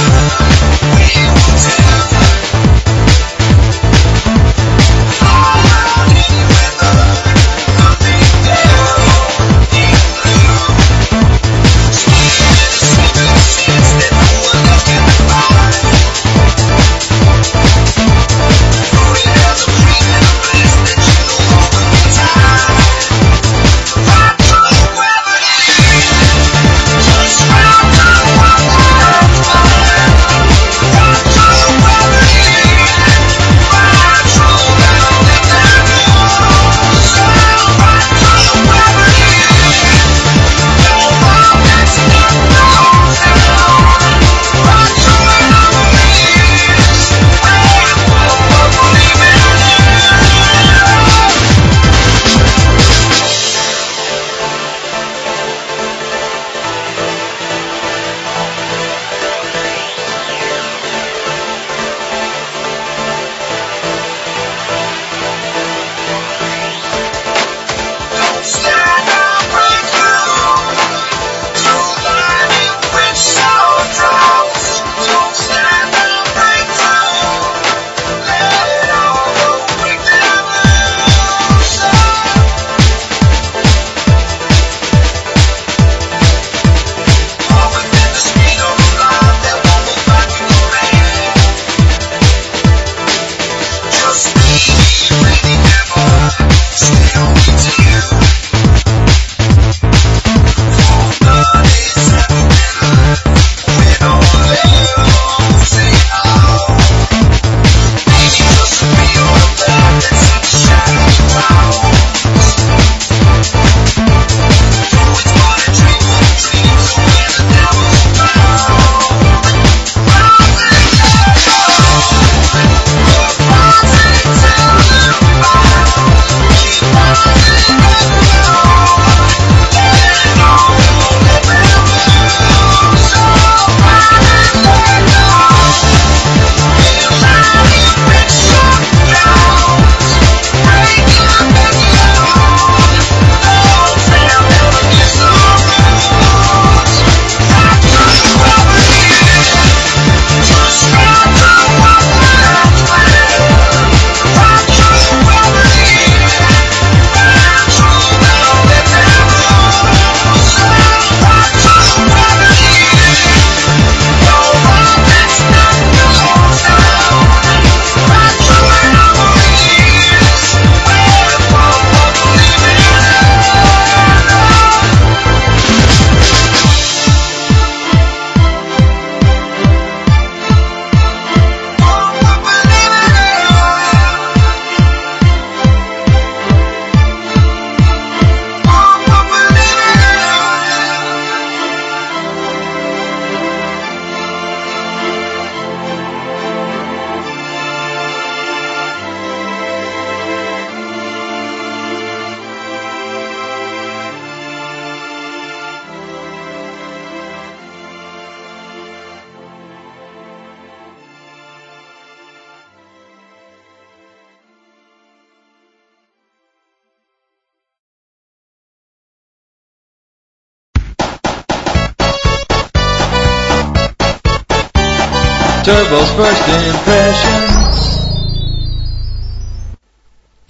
[0.00, 1.97] Thank you.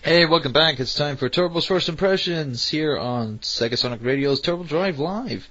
[0.09, 0.80] Hey, welcome back.
[0.80, 5.46] It's time for Turbo's first impressions here on Sega Sonic Radio's Turbo Drive Live.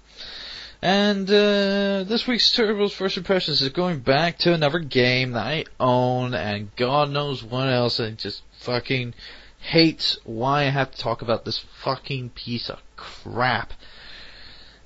[0.82, 5.66] And uh, this week's Turbo's first impressions is going back to another game that I
[5.80, 7.99] own, and God knows what else.
[7.99, 9.14] I just fucking
[9.60, 13.74] hate why I have to talk about this fucking piece of crap.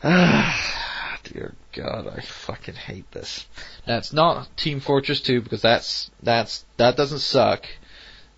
[0.04, 3.46] Ah, dear God, I fucking hate this.
[3.88, 7.64] It's not Team Fortress 2 because that's that's that doesn't suck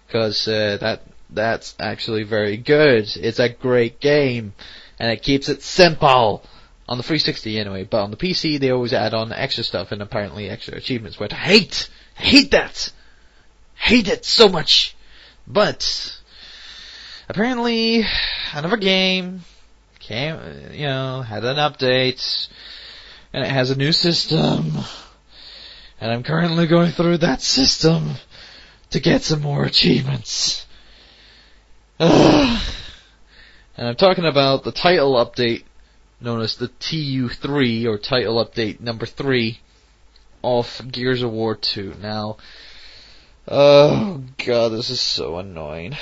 [0.05, 1.01] because uh, that
[1.34, 3.09] that's actually very good.
[3.15, 4.53] It's a great game
[4.99, 6.43] and it keeps it simple
[6.88, 7.84] on the 360 anyway.
[7.84, 11.19] But on the PC they always add on extra stuff and apparently extra achievements.
[11.19, 12.91] Which I hate, hate that,
[13.75, 14.95] hate it so much.
[15.47, 16.19] But
[17.27, 18.05] apparently
[18.53, 19.41] another game
[19.99, 20.38] came,
[20.71, 22.47] you know, had an update,
[23.31, 24.73] and it has a new system,
[25.99, 28.11] and I'm currently going through that system
[28.91, 30.65] to get some more achievements.
[31.99, 35.63] And I'm talking about the title update
[36.19, 39.59] known as the TU3 or title update number 3
[40.43, 41.95] of Gears of War 2.
[42.01, 42.37] Now,
[43.47, 45.95] oh god, this is so annoying.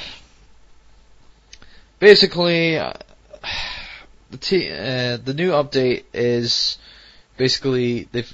[1.99, 6.77] Basically, the t- uh, the new update is
[7.37, 8.33] basically they've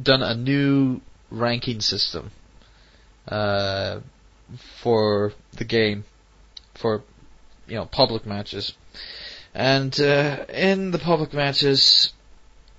[0.00, 2.30] done a new ranking system
[3.28, 4.00] uh,
[4.80, 6.04] for the game
[6.76, 7.02] for
[7.66, 8.74] you know public matches,
[9.54, 12.12] and uh, in the public matches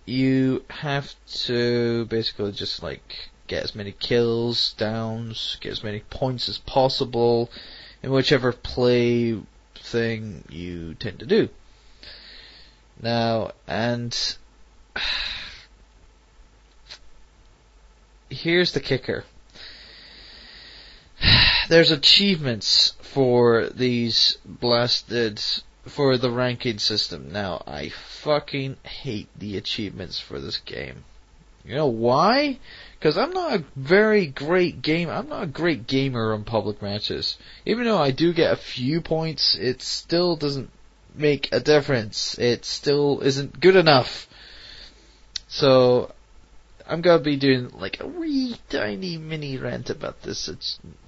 [0.06, 6.48] you have to basically just like get as many kills, downs, get as many points
[6.50, 7.52] as possible
[8.02, 9.38] in whichever play
[9.76, 11.50] thing you tend to do.
[13.02, 14.18] Now, and
[18.30, 19.26] here's the kicker.
[21.70, 25.42] There's achievements for these blasted,
[25.86, 27.30] for the ranking system.
[27.32, 31.04] Now, I fucking hate the achievements for this game.
[31.66, 32.60] You know why?
[32.98, 35.10] Because I'm not a very great game.
[35.10, 37.38] I'm not a great gamer on public matches.
[37.66, 40.70] Even though I do get a few points, it still doesn't
[41.14, 42.38] make a difference.
[42.40, 44.28] It still isn't good enough.
[45.50, 46.14] So
[46.88, 50.50] I'm gonna be doing like a wee tiny mini rant about this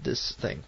[0.01, 0.63] this thing.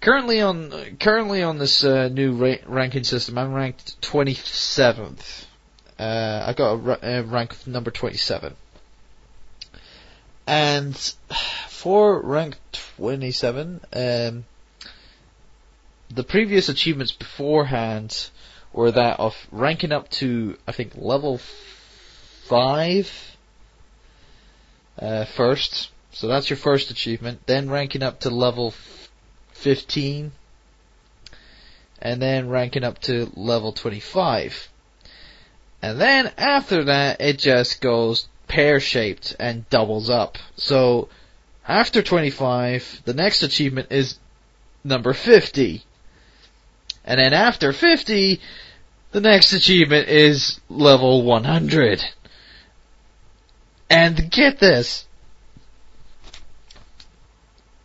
[0.00, 5.44] Currently on currently on this uh, new ra- ranking system, I'm ranked 27th.
[5.98, 8.54] Uh, I got a, ra- uh, rank of number 27.
[10.46, 10.96] And
[11.68, 14.44] for rank 27, um,
[16.08, 18.30] the previous achievements beforehand
[18.72, 21.40] were that of ranking up to, I think, level
[22.44, 23.35] 5
[24.98, 25.90] uh, first.
[26.12, 27.40] So that's your first achievement.
[27.46, 29.10] Then ranking up to level f-
[29.52, 30.32] 15.
[32.00, 34.68] And then ranking up to level 25.
[35.82, 40.38] And then after that, it just goes pear shaped and doubles up.
[40.56, 41.08] So
[41.66, 44.18] after 25, the next achievement is
[44.84, 45.82] number 50.
[47.04, 48.40] And then after 50,
[49.12, 52.02] the next achievement is level 100.
[53.88, 55.06] And get this.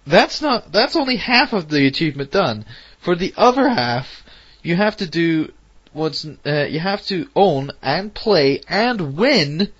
[0.08, 2.66] That's not, that's only half of the achievement done.
[3.00, 4.24] For the other half,
[4.64, 5.52] you have to do
[5.94, 9.72] what's, uh, you have to own and play and win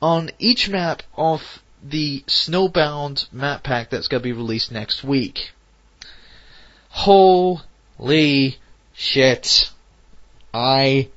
[0.00, 5.52] on each map of the Snowbound map pack that's going to be released next week.
[6.90, 8.58] Holy
[8.94, 9.70] shit.
[10.52, 11.08] I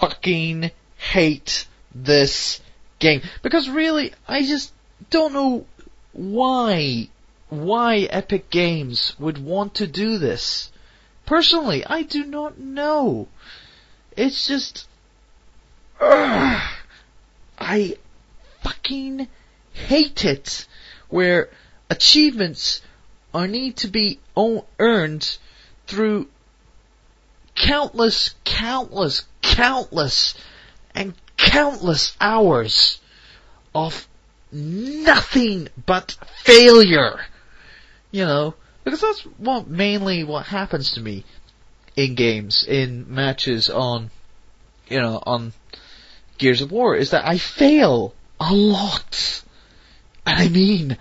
[0.00, 2.60] fucking hate this
[2.98, 3.22] game.
[3.42, 4.72] Because really, I just
[5.10, 5.66] don't know
[6.12, 7.08] why,
[7.48, 10.70] why Epic Games would want to do this.
[11.26, 13.28] Personally, I do not know.
[14.16, 14.88] It's just,
[16.00, 16.62] ugh,
[17.58, 17.96] I
[18.62, 19.28] fucking
[19.72, 20.66] hate it
[21.08, 21.48] where
[21.90, 22.80] achievements
[23.32, 24.18] are need to be
[24.78, 25.38] earned
[25.86, 26.28] through
[27.54, 30.34] countless, countless, countless,
[31.48, 33.00] countless hours
[33.74, 34.06] of
[34.52, 37.20] nothing but failure.
[38.10, 41.24] You know, because that's what mainly what happens to me
[41.96, 44.10] in games, in matches on,
[44.88, 45.52] you know, on
[46.38, 49.42] Gears of War, is that I fail a lot.
[50.24, 50.96] And I mean,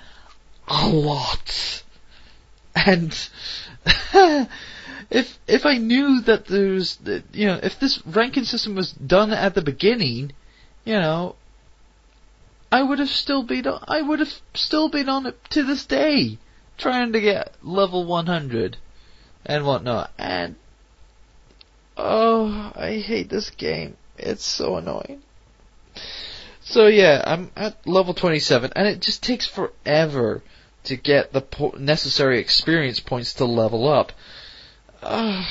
[0.68, 1.84] a lot.
[2.76, 3.30] And,
[5.10, 6.98] if, if I knew that there's,
[7.32, 10.34] you know, if this ranking system was done at the beginning,
[10.88, 11.36] you know,
[12.72, 15.86] I would have still been on, I would have still been on it to this
[15.86, 16.38] day,
[16.78, 18.78] trying to get level 100
[19.46, 20.12] and whatnot.
[20.18, 20.56] And
[21.98, 23.98] oh, I hate this game.
[24.18, 25.24] It's so annoying.
[26.62, 30.42] So yeah, I'm at level 27, and it just takes forever
[30.86, 34.14] to get the po- necessary experience points to level up.
[35.04, 35.50] Ah,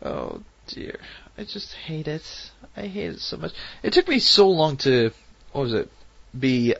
[0.00, 1.00] oh dear,
[1.38, 2.50] I just hate it.
[2.76, 3.52] I hate it so much.
[3.82, 5.10] It took me so long to,
[5.52, 5.90] what was it,
[6.38, 6.74] be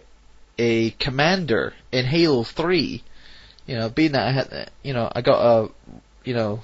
[0.59, 3.03] a commander in Halo 3.
[3.67, 5.71] You know, being that I had, you know, I got a,
[6.25, 6.61] you know,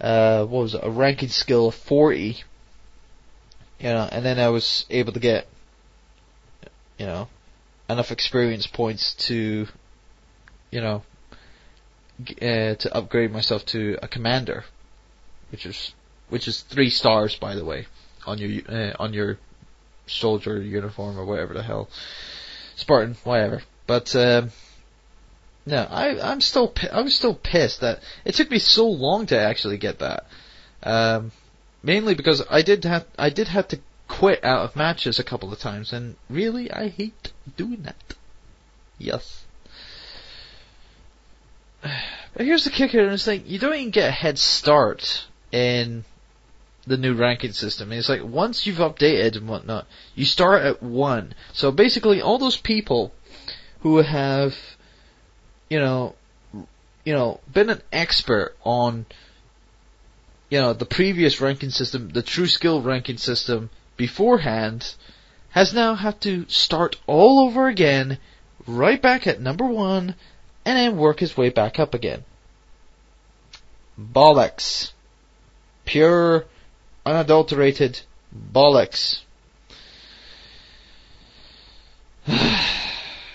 [0.00, 2.42] uh, what was it, a ranking skill of 40.
[3.80, 5.48] You know, and then I was able to get,
[6.98, 7.28] you know,
[7.88, 9.66] enough experience points to,
[10.70, 11.02] you know,
[12.20, 14.64] uh, to upgrade myself to a commander,
[15.50, 15.94] which is,
[16.28, 17.86] which is three stars by the way,
[18.26, 19.38] on your, uh, on your
[20.06, 21.88] soldier uniform or whatever the hell.
[22.76, 23.62] Spartan, whatever.
[23.86, 24.50] But, um,
[25.66, 29.78] no, I, I'm still, I'm still pissed that it took me so long to actually
[29.78, 30.26] get that.
[30.82, 31.32] Um,
[31.82, 35.52] mainly because I did have, I did have to quit out of matches a couple
[35.52, 38.14] of times, and really, I hate doing that.
[38.98, 39.44] Yes.
[42.34, 46.04] But here's the kicker, and it's like, you don't even get a head start in
[46.88, 47.90] the new ranking system.
[47.90, 51.34] And It's like, once you've updated and whatnot, you start at one.
[51.52, 53.12] So basically, all those people
[53.80, 54.54] who have,
[55.68, 56.14] you know,
[57.04, 59.06] you know, been an expert on,
[60.50, 64.94] you know, the previous ranking system, the TrueSkill ranking system beforehand,
[65.50, 68.18] has now had to start all over again,
[68.66, 70.14] right back at number one,
[70.64, 72.24] and then work his way back up again.
[73.98, 74.92] Bollocks.
[75.86, 76.44] Pure,
[77.08, 78.00] unadulterated
[78.52, 79.20] bollocks.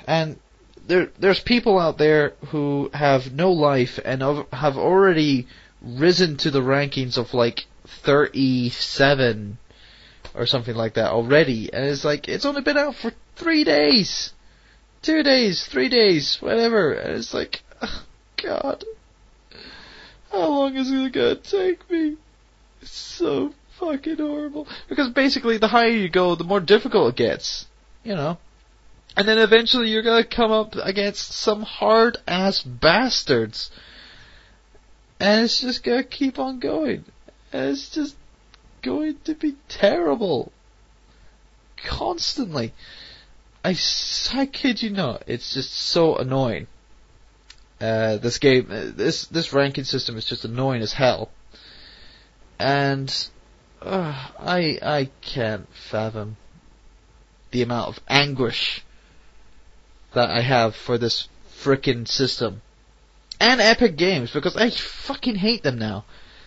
[0.08, 0.40] and
[0.88, 4.22] there, there's people out there who have no life and
[4.52, 5.48] have already
[5.82, 9.58] risen to the rankings of like 37
[10.36, 11.74] or something like that already.
[11.74, 14.34] And it's like, it's only been out for three days.
[15.02, 16.94] Two days, three days, whatever.
[16.94, 18.06] And it's like, oh,
[18.38, 18.84] God.
[20.32, 22.18] How long is it gonna take me?
[22.82, 23.54] It's so
[23.86, 24.68] fucking horrible.
[24.90, 27.68] Because basically, the higher you go, the more difficult it gets.
[28.04, 28.38] You know?
[29.16, 33.70] And then eventually you're gonna come up against some hard ass bastards.
[35.20, 37.06] And it's just gonna keep on going.
[37.52, 38.16] And it's just
[38.82, 40.52] going to be terrible.
[41.78, 42.74] Constantly.
[43.64, 43.78] I,
[44.34, 46.68] I kid you not, it's just so annoying.
[47.80, 51.30] Uh, this game, uh, this, this ranking system is just annoying as hell.
[52.60, 53.14] And,
[53.86, 56.38] uh, I, I can't fathom
[57.52, 58.84] the amount of anguish
[60.14, 61.28] that I have for this
[61.62, 62.62] frickin' system.
[63.40, 66.06] And Epic Games, because I fucking hate them now.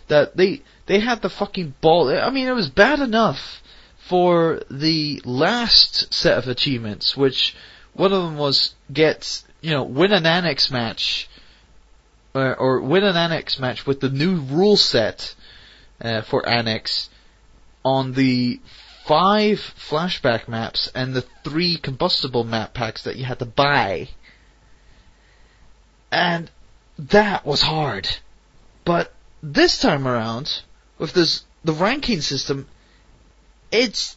[0.08, 3.62] That they, they had the fucking ball, I mean it was bad enough
[3.98, 7.56] for the last set of achievements, which
[7.92, 11.28] one of them was get, you know, win an annex match,
[12.34, 15.34] or, or win an annex match with the new rule set
[16.00, 17.10] uh, for annex
[17.86, 18.60] on the
[19.04, 24.08] five flashback maps and the three combustible map packs that you had to buy.
[26.10, 26.50] And
[26.98, 28.08] that was hard.
[28.84, 30.62] But this time around,
[30.98, 32.66] with this, the ranking system,
[33.70, 34.16] it's,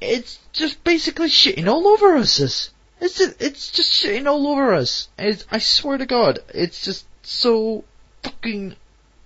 [0.00, 2.38] it's just basically shitting all over us.
[2.38, 2.70] This.
[3.00, 5.08] It's just, it's just shitting all over us.
[5.16, 7.84] It's, I swear to God, it's just so
[8.24, 8.74] fucking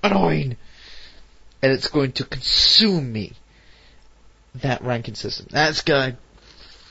[0.03, 0.59] annoying.
[1.62, 3.32] And it's going to consume me.
[4.56, 5.46] That ranking system.
[5.50, 6.16] That's gonna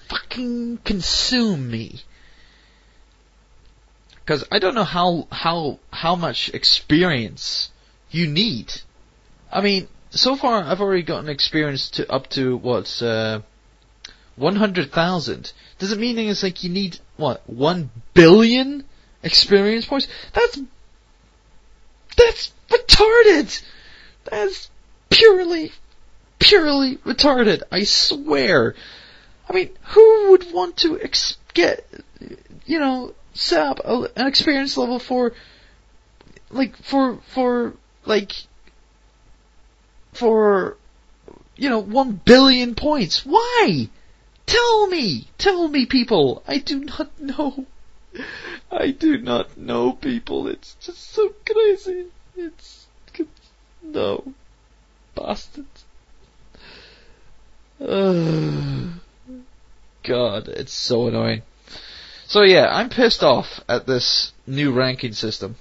[0.08, 2.02] fucking consume me.
[4.26, 7.72] Cause I don't know how, how, how much experience
[8.12, 8.72] you need.
[9.52, 13.42] I mean, so far I've already gotten experience to up to what's uh,
[14.36, 15.52] one hundred thousand.
[15.80, 18.84] Does it mean it's like you need what one billion
[19.22, 20.08] experience points?
[20.34, 20.60] That's
[22.18, 23.64] that's retarded.
[24.30, 24.70] That's
[25.10, 25.72] purely
[26.40, 27.64] purely retarded.
[27.72, 28.76] I swear.
[29.50, 31.86] I mean, who would want to ex- get
[32.66, 35.34] you know set up a, an experience level for
[36.50, 37.74] like for for
[38.06, 38.34] like
[40.14, 40.78] for
[41.56, 43.26] you know one billion points.
[43.26, 43.90] Why?
[44.46, 46.44] Tell me, tell me, people.
[46.48, 47.66] I do not know.
[48.72, 50.48] I do not know, people.
[50.48, 52.06] It's just so crazy.
[52.36, 52.79] It's
[53.94, 54.34] no
[55.16, 55.86] bastards.
[60.04, 61.44] God, it's so annoying.
[62.28, 65.56] So yeah, I'm pissed off at this new ranking system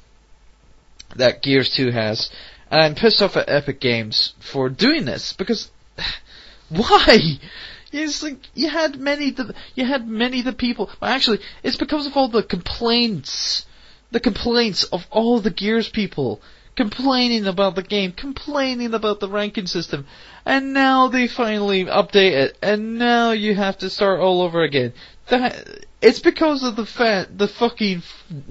[1.16, 2.30] that Gears 2 has,
[2.70, 5.70] and I'm pissed off at Epic Games for doing this because
[6.68, 7.38] why?
[7.90, 10.90] It's like you had many the you had many the people.
[11.00, 13.64] Actually, it's because of all the complaints,
[14.10, 16.42] the complaints of all the Gears people
[16.78, 20.06] complaining about the game, complaining about the ranking system,
[20.46, 24.92] and now they finally update it, and now you have to start all over again.
[25.26, 28.04] That it's because of the fan, the fucking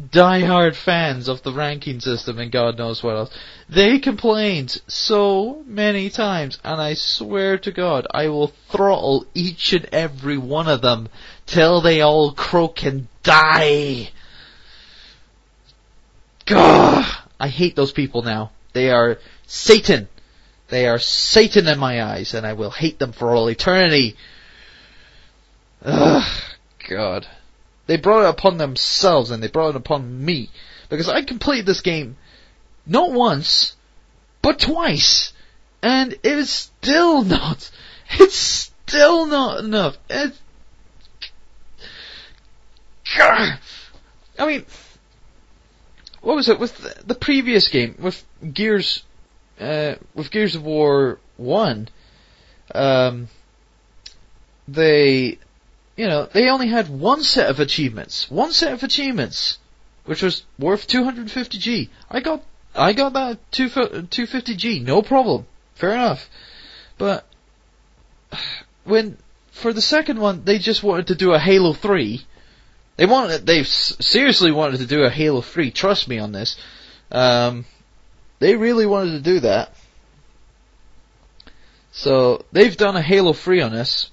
[0.10, 3.38] diehard fans of the ranking system and God knows what else.
[3.70, 9.88] They complained so many times, and I swear to God, I will throttle each and
[9.94, 11.08] every one of them
[11.46, 14.10] till they all croak and die.
[16.46, 18.52] God, I hate those people now.
[18.74, 20.08] They are Satan.
[20.70, 24.16] They are Satan in my eyes, and I will hate them for all eternity.
[25.84, 26.24] Ugh,
[26.90, 27.28] God.
[27.86, 30.50] They brought it upon themselves and they brought it upon me.
[30.90, 32.18] Because I completed this game
[32.86, 33.76] not once,
[34.42, 35.34] but twice.
[35.82, 37.70] And it is still not,
[38.12, 39.98] it's still not enough.
[40.10, 40.40] It's,
[43.18, 44.66] I mean,
[46.28, 46.76] what was it with
[47.08, 48.22] the, previous game with
[48.54, 49.04] Gears,
[49.62, 51.88] uh, with Gears of War One?
[52.76, 53.30] Um,
[54.68, 55.40] they,
[55.96, 59.58] you know, they only had one set of achievements, one set of achievements,
[60.04, 61.88] which was worth 250G.
[62.12, 62.44] I got,
[62.76, 66.30] I got that 250G, no problem, fair enough.
[66.98, 67.26] But
[68.84, 69.18] when
[69.52, 72.26] for the second one, they just wanted to do a Halo 3
[72.98, 76.58] they wanted, they seriously wanted to do a Halo 3, trust me on this.
[77.12, 77.66] Um,
[78.40, 79.72] they really wanted to do that.
[81.92, 84.12] So, they've done a Halo 3 on this,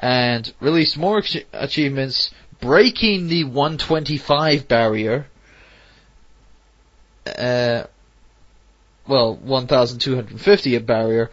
[0.00, 5.26] and released more ach- achievements, breaking the 125 barrier,
[7.26, 7.84] uh,
[9.06, 11.30] well, 1250 a barrier,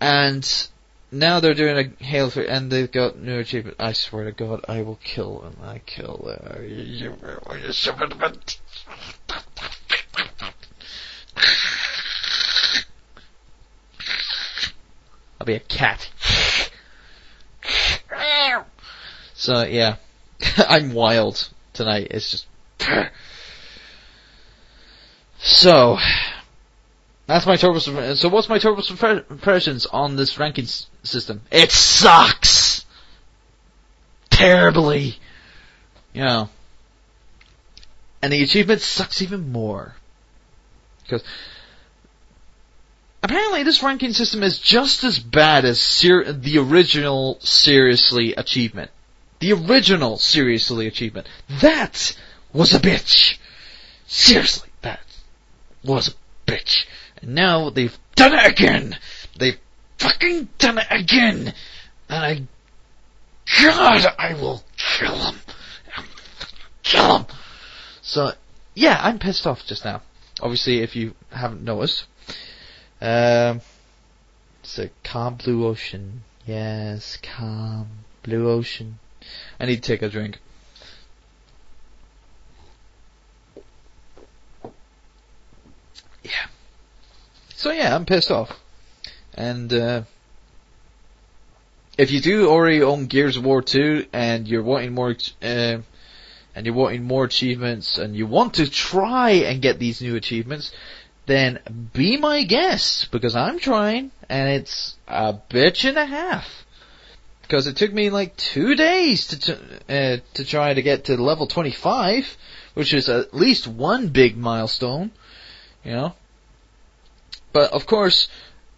[0.00, 0.68] and
[1.12, 3.76] now they're doing a Halo 3 and they've got new achievement.
[3.78, 5.56] I swear to God, I will kill them.
[5.62, 6.42] I kill them.
[15.38, 16.10] I'll be a cat.
[19.34, 19.96] So yeah,
[20.56, 22.08] I'm wild tonight.
[22.10, 22.46] It's just.
[25.44, 25.98] So,
[27.32, 27.78] that's my turbo.
[27.78, 28.82] Uh, so what's my turbo
[29.30, 31.42] impressions on this ranking s- system?
[31.50, 32.84] It sucks
[34.30, 35.16] terribly.
[36.12, 36.48] You know,
[38.20, 39.94] and the achievement sucks even more
[41.02, 41.24] because
[43.22, 48.90] apparently this ranking system is just as bad as ser- the original seriously achievement.
[49.38, 51.26] The original seriously achievement.
[51.62, 52.14] That
[52.52, 53.38] was a bitch.
[54.06, 55.00] Seriously, that
[55.82, 56.12] was a
[56.50, 56.84] bitch.
[57.22, 58.98] And now they've done it again.
[59.38, 59.58] They've
[59.98, 61.54] fucking done it again.
[62.08, 62.42] And I,
[63.62, 65.40] God, I will kill them.
[66.82, 67.26] Kill them.
[68.02, 68.32] So,
[68.74, 70.02] yeah, I'm pissed off just now.
[70.40, 72.06] Obviously, if you haven't noticed.
[73.00, 73.60] Um,
[74.62, 76.22] it's a calm blue ocean.
[76.46, 77.88] Yes, calm
[78.22, 78.98] blue ocean.
[79.58, 80.38] I need to take a drink.
[86.22, 86.46] Yeah.
[87.62, 88.58] So yeah, I'm pissed off.
[89.34, 90.02] And, uh,
[91.96, 95.78] if you do already own Gears of War 2 and you're wanting more, uh,
[96.56, 100.72] and you're wanting more achievements and you want to try and get these new achievements,
[101.26, 101.60] then
[101.92, 106.66] be my guest because I'm trying and it's a bitch and a half.
[107.42, 109.52] Because it took me like two days to t-
[109.88, 112.36] uh, to try to get to level 25,
[112.74, 115.12] which is at least one big milestone,
[115.84, 116.14] you know.
[117.52, 118.28] But of course,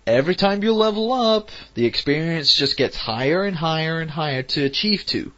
[0.06, 4.64] every time you level up, the experience just gets higher and higher and higher to
[4.64, 5.32] achieve to.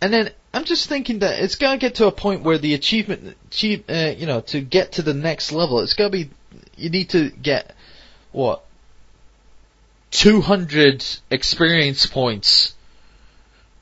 [0.00, 3.36] And then I'm just thinking that it's gotta get to a point where the achievement,
[3.46, 6.30] achieve, uh, you know, to get to the next level, it's gotta be,
[6.76, 7.74] you need to get,
[8.32, 8.64] what,
[10.10, 12.74] 200 experience points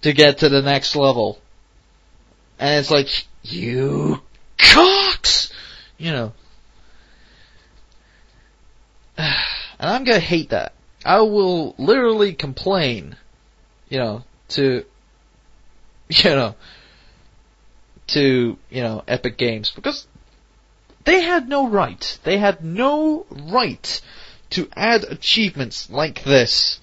[0.02, 1.38] to get to the next level.
[2.58, 4.22] And it's like, you
[4.58, 5.52] cocks!
[5.98, 6.32] You know.
[9.78, 10.72] And I'm gonna hate that.
[11.04, 13.14] I will literally complain,
[13.90, 14.86] you know, to,
[16.08, 16.54] you know,
[18.06, 20.06] to, you know, Epic Games because
[21.04, 22.18] they had no right.
[22.24, 24.00] They had no right
[24.50, 26.80] to add achievements like this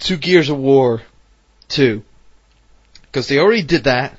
[0.00, 1.02] to Gears of War
[1.68, 2.04] 2.
[3.02, 4.18] Because they already did that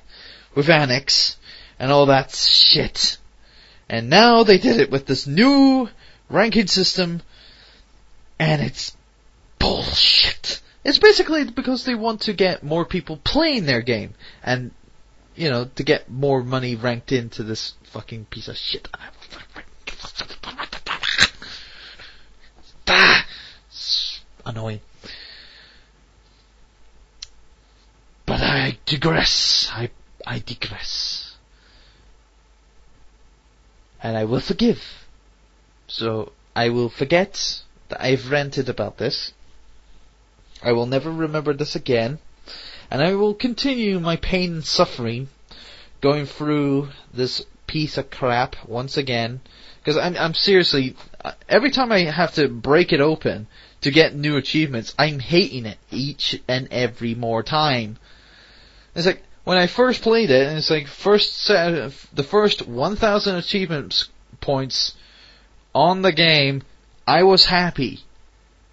[0.55, 1.37] with Annex
[1.79, 3.17] and all that shit.
[3.89, 5.89] And now they did it with this new
[6.29, 7.21] ranking system
[8.39, 8.95] and it's
[9.59, 10.61] bullshit.
[10.83, 14.13] It's basically because they want to get more people playing their game
[14.43, 14.71] and
[15.37, 18.87] you know, to get more money ranked into this fucking piece of shit.
[22.89, 23.25] Ah,
[24.45, 24.79] annoying.
[28.25, 29.69] But I digress.
[29.71, 29.91] I,
[30.25, 31.35] I digress.
[34.01, 35.06] And I will forgive.
[35.87, 39.33] So, I will forget that I've ranted about this.
[40.61, 42.19] I will never remember this again.
[42.89, 45.29] And I will continue my pain and suffering
[46.01, 49.41] going through this piece of crap once again.
[49.79, 50.95] Because I'm, I'm seriously,
[51.47, 53.47] every time I have to break it open
[53.81, 57.97] to get new achievements, I'm hating it each and every more time.
[58.95, 63.35] It's like, when I first played it, and it's like first set, the first 1,000
[63.35, 64.09] achievements
[64.41, 64.93] points
[65.73, 66.63] on the game,
[67.05, 68.01] I was happy.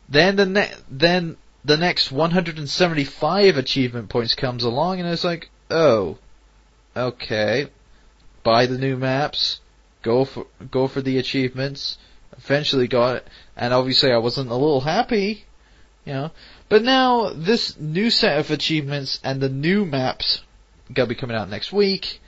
[0.08, 6.18] Then the ne- then the next 175 achievement points comes along, and it's like, oh,
[6.96, 7.68] okay,
[8.42, 9.60] buy the new maps,
[10.02, 11.98] go for go for the achievements.
[12.36, 15.44] Eventually got it, and obviously I wasn't a little happy,
[16.04, 16.30] you know.
[16.68, 20.42] But now this new set of achievements and the new maps
[20.92, 22.20] gonna be coming out next week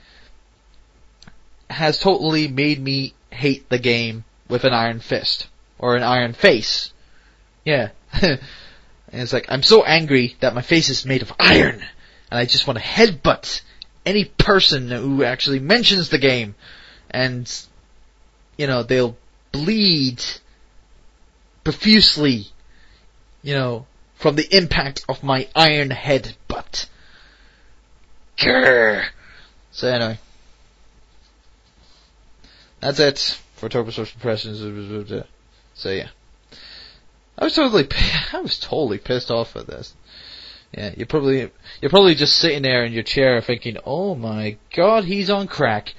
[1.69, 5.47] has totally made me hate the game with an iron fist
[5.79, 6.91] or an iron face.
[7.65, 7.89] Yeah.
[8.21, 8.39] and
[9.11, 11.83] it's like I'm so angry that my face is made of iron
[12.31, 13.61] and I just want to headbutt
[14.05, 16.55] any person who actually mentions the game
[17.09, 17.51] and
[18.57, 19.17] you know they'll
[19.51, 20.23] bleed
[21.63, 22.47] profusely
[23.41, 23.85] you know
[24.15, 26.87] from the impact of my iron head butt.
[28.37, 29.05] Grr.
[29.71, 30.19] So anyway.
[32.79, 34.59] That's it for Turbo Social Impressions.
[35.73, 36.09] So yeah.
[37.37, 37.87] I was totally,
[38.33, 39.93] I was totally pissed off at this.
[40.73, 41.51] Yeah, you're probably,
[41.81, 45.93] you're probably just sitting there in your chair thinking, oh my god, he's on crack.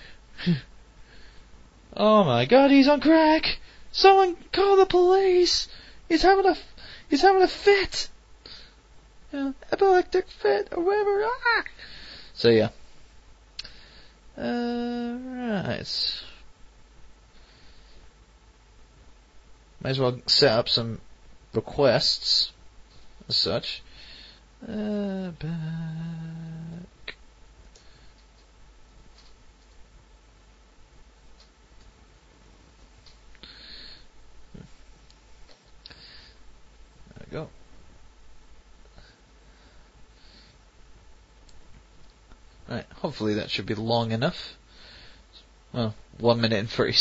[1.97, 3.59] oh my god, he's on crack!
[3.93, 5.69] Someone call the police!
[6.09, 6.57] He's having a,
[7.09, 8.09] he's having a fit!
[9.33, 11.25] Yeah, epileptic fit or whatever.
[11.25, 11.65] Ah!
[12.35, 12.71] So yeah.
[14.37, 16.23] Uh, right.
[19.81, 21.01] Might as well set up some
[21.53, 22.53] requests
[23.29, 23.83] as such.
[24.62, 27.14] Uh, back.
[37.14, 37.49] There we go.
[42.68, 44.57] Right, hopefully that should be long enough.
[45.72, 46.97] Well, one minute and 30,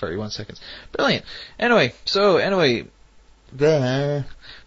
[0.00, 0.60] 31 seconds.
[0.92, 1.24] Brilliant.
[1.58, 2.86] Anyway, so anyway,
[3.58, 4.24] we're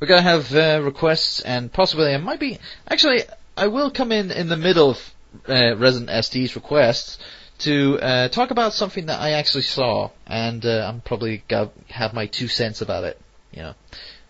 [0.08, 3.24] gonna have uh, requests and possibly I might be actually
[3.56, 5.14] I will come in in the middle of
[5.48, 7.18] uh, Resident SD's requests
[7.60, 12.14] to uh, talk about something that I actually saw, and uh, I'm probably gonna have
[12.14, 13.20] my two cents about it.
[13.52, 13.74] You know,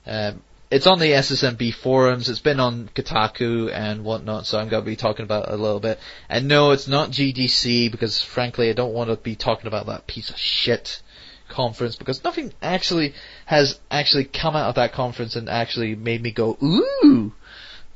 [0.06, 0.42] um,
[0.74, 2.30] it's on the SSMB forums.
[2.30, 5.80] It's been on Kotaku and whatnot, so I'm gonna be talking about it a little
[5.80, 6.00] bit.
[6.28, 10.08] And no, it's not GDC because frankly I don't want to be talking about that
[10.08, 11.04] piece of shit
[11.48, 13.14] conference because nothing actually
[13.46, 17.32] has actually come out of that conference and actually made me go ooh,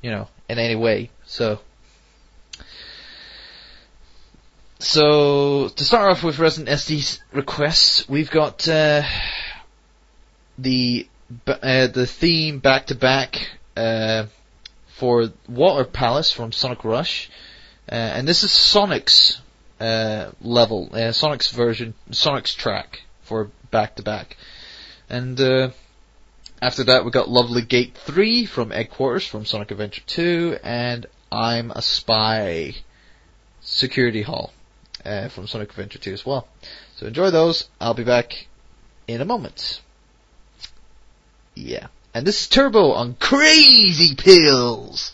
[0.04, 1.10] you know, in any way.
[1.26, 1.60] So,
[4.78, 9.02] so to start off with Resident SD's requests, we've got uh,
[10.60, 11.08] the
[11.48, 13.50] uh, the theme back to back
[14.98, 17.30] for Water Palace from Sonic Rush,
[17.92, 19.40] uh, and this is Sonic's
[19.80, 24.38] uh, level, uh, Sonic's version, Sonic's track for back to back.
[25.10, 25.70] And uh,
[26.62, 31.70] after that, we got Lovely Gate 3 from Headquarters from Sonic Adventure 2, and I'm
[31.72, 32.74] a Spy
[33.62, 34.52] Security Hall
[35.06, 36.48] uh, from Sonic Adventure 2 as well.
[36.96, 37.70] So enjoy those.
[37.80, 38.48] I'll be back
[39.08, 39.82] in a moment.
[41.58, 41.88] Yeah.
[42.14, 45.12] And this is Turbo on Crazy Pills.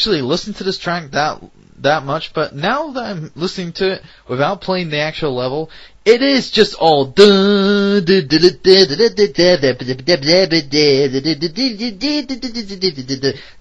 [0.00, 1.42] actually listened to this track that
[1.80, 5.68] that much, but now that I'm listening to it without playing the actual level,
[6.06, 7.04] it is just all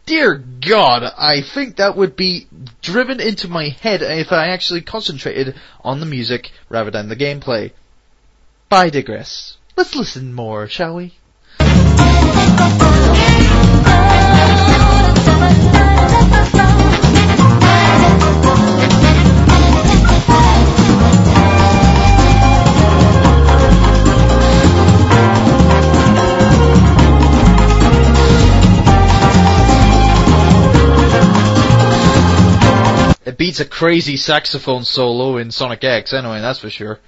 [0.06, 2.48] Dear God, I think that would be
[2.82, 7.74] driven into my head if I actually concentrated on the music rather than the gameplay.
[8.70, 9.58] By digress.
[9.76, 11.16] Let's listen more, shall we?
[33.26, 37.00] It beats a crazy saxophone solo in Sonic X anyway, that's for sure.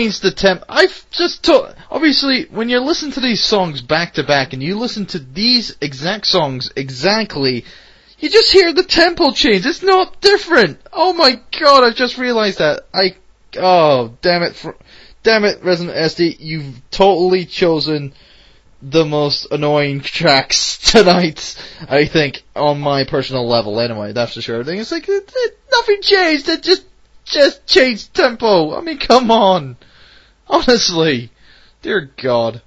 [0.00, 0.64] Changed the temp.
[0.68, 4.78] I've just told, obviously, when you listen to these songs back to back and you
[4.78, 7.64] listen to these exact songs exactly,
[8.18, 9.66] you just hear the tempo change.
[9.66, 10.80] It's not different.
[10.92, 12.86] Oh my god, I just realized that.
[12.94, 13.16] I,
[13.58, 14.80] oh, damn it, fr-
[15.22, 18.14] damn it, Resident SD, you've totally chosen
[18.80, 24.62] the most annoying tracks tonight, I think, on my personal level anyway, that's for sure.
[24.62, 26.86] It's like, it, it, nothing changed, it just,
[27.26, 28.74] just changed tempo.
[28.74, 29.76] I mean, come on.
[30.50, 31.30] Honestly.
[31.80, 32.60] Dear God.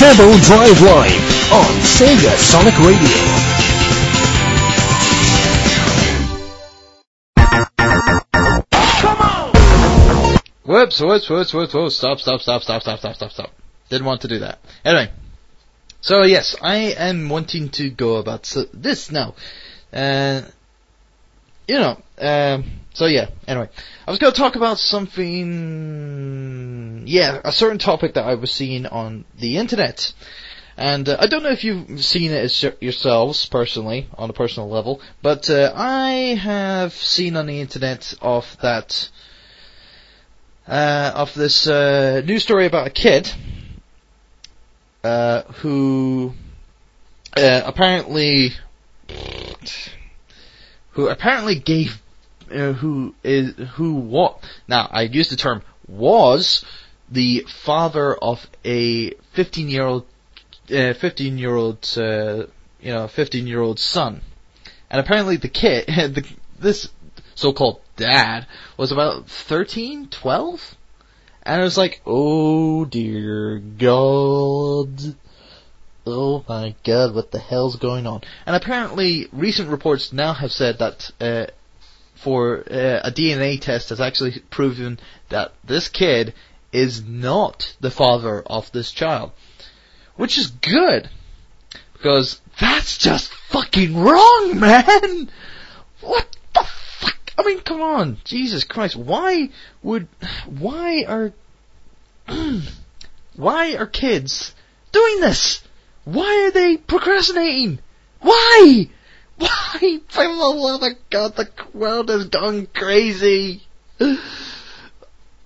[0.00, 3.18] Turbo Drive Live on Sega Sonic Radio.
[9.02, 9.52] Come on
[10.64, 11.96] Whoops, whoops, whoops, whoops, whoops.
[11.96, 13.50] Stop, stop, stop, stop, stop, stop, stop, stop.
[13.90, 14.58] Didn't want to do that.
[14.86, 15.10] Anyway.
[16.00, 19.34] So yes, I am wanting to go about so, this now.
[19.92, 20.40] Uh,
[21.68, 23.68] you know, um, so yeah, anyway.
[24.06, 25.50] I was gonna talk about something,
[27.06, 30.12] yeah, a certain topic that I was seeing on the internet.
[30.76, 35.00] And uh, I don't know if you've seen it yourselves personally, on a personal level,
[35.20, 39.10] but uh, I have seen on the internet of that
[40.66, 43.30] uh, of this uh, news story about a kid
[45.02, 46.32] uh, who
[47.36, 48.52] uh, apparently
[50.92, 52.00] who apparently gave
[52.48, 56.64] who is who what now I use the term was
[57.10, 60.06] the father of a 15 year old
[60.72, 62.46] uh, 15 year old uh,
[62.80, 64.20] you know 15 year old son.
[64.90, 66.26] And apparently the kid the,
[66.58, 66.88] this
[67.34, 68.46] so-called dad
[68.76, 70.76] was about 13 12
[71.42, 75.16] and I was like oh dear god.
[76.06, 78.22] Oh my god what the hell's going on?
[78.46, 81.46] And apparently recent reports now have said that uh,
[82.14, 85.00] for uh, a DNA test has actually proven
[85.30, 86.34] that this kid
[86.72, 89.32] is not the father of this child
[90.16, 91.08] which is good
[91.92, 95.30] because that's just fucking wrong man
[96.00, 97.32] what the fuck?
[97.38, 98.96] I mean, come on, Jesus Christ!
[98.96, 99.50] Why
[99.82, 100.08] would,
[100.46, 101.32] why are,
[103.36, 104.54] why are kids
[104.92, 105.62] doing this?
[106.04, 107.78] Why are they procrastinating?
[108.20, 108.88] Why?
[109.36, 110.00] Why?
[110.08, 113.62] For the love of God, the world has gone crazy.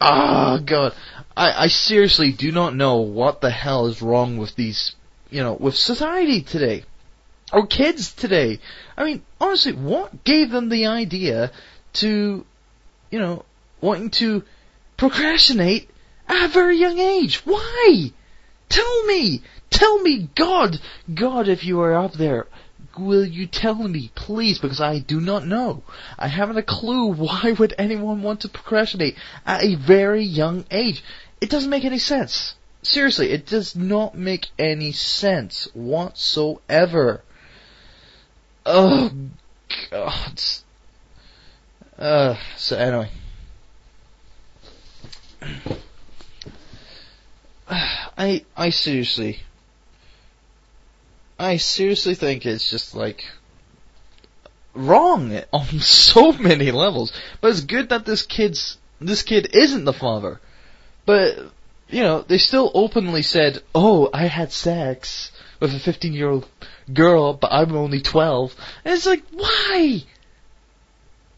[0.00, 0.94] Oh God,
[1.36, 4.94] I, I seriously do not know what the hell is wrong with these,
[5.30, 6.84] you know, with society today
[7.52, 8.60] or kids today.
[8.96, 11.50] I mean, honestly, what gave them the idea
[11.94, 12.44] to,
[13.10, 13.44] you know,
[13.80, 14.42] wanting to
[14.96, 15.90] procrastinate
[16.28, 17.42] at a very young age?
[17.44, 18.12] Why?
[18.68, 19.42] Tell me!
[19.70, 20.80] Tell me, God!
[21.12, 22.46] God, if you are up there,
[22.98, 25.82] will you tell me, please, because I do not know.
[26.18, 29.16] I haven't a clue why would anyone want to procrastinate
[29.46, 31.02] at a very young age.
[31.44, 32.54] It doesn't make any sense.
[32.80, 37.22] Seriously, it does not make any sense whatsoever.
[38.64, 39.10] Oh
[39.90, 40.42] God.
[41.98, 43.10] Uh, so anyway.
[47.68, 49.40] I I seriously
[51.38, 53.22] I seriously think it's just like
[54.72, 57.12] wrong on so many levels.
[57.42, 60.40] But it's good that this kid's this kid isn't the father.
[61.06, 61.38] But
[61.88, 66.48] you know, they still openly said, "Oh, I had sex with a 15-year-old
[66.92, 68.54] girl, but I'm only 12."
[68.84, 70.02] And it's like, why?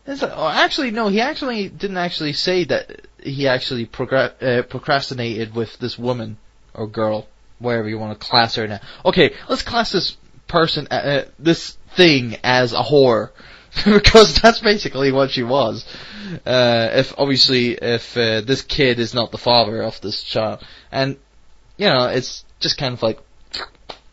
[0.07, 1.09] It's like, oh, actually, no.
[1.09, 6.39] He actually didn't actually say that he actually progr- uh, procrastinated with this woman
[6.75, 7.27] or girl,
[7.59, 8.81] wherever you want to class her now.
[9.05, 10.17] Okay, let's class this
[10.47, 13.31] person, uh, uh, this thing as a whore.
[13.85, 15.85] because that's basically what she was.
[16.45, 21.17] Uh, if obviously if uh, this kid is not the father of this child, and
[21.77, 23.19] you know it's just kind of like,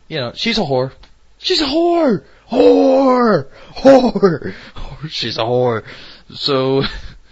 [0.08, 0.92] you know, she's a whore.
[1.38, 2.24] She's a whore.
[2.50, 3.48] Whore.
[3.76, 4.54] Whore.
[4.74, 5.08] whore.
[5.08, 5.84] She's a whore.
[6.34, 6.82] So,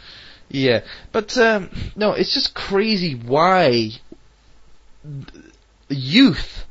[0.49, 0.81] yeah,
[1.13, 3.91] but um, no, it's just crazy why
[5.89, 6.65] youth,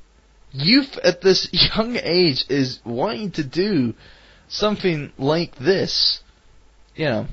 [0.52, 3.96] youth at this young age is wanting to do
[4.52, 6.22] something like this,
[6.96, 7.28] you know,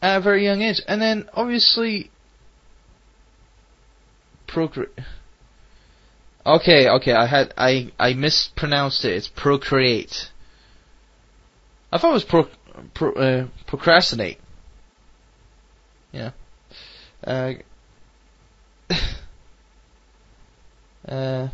[0.00, 0.80] at a very young age.
[0.86, 2.10] And then obviously
[4.46, 4.90] procreate.
[6.46, 9.12] Okay, okay, I had I I mispronounced it.
[9.12, 10.30] It's procreate.
[11.92, 12.48] I thought it was pro,
[12.94, 14.38] pro uh, procrastinate.
[16.10, 16.30] Yeah.
[17.22, 17.52] Uh,
[21.08, 21.48] uh,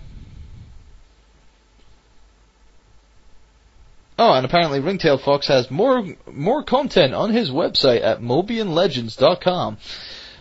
[4.19, 9.78] Oh, and apparently Ringtail Fox has more more content on his website at MobianLegends.com.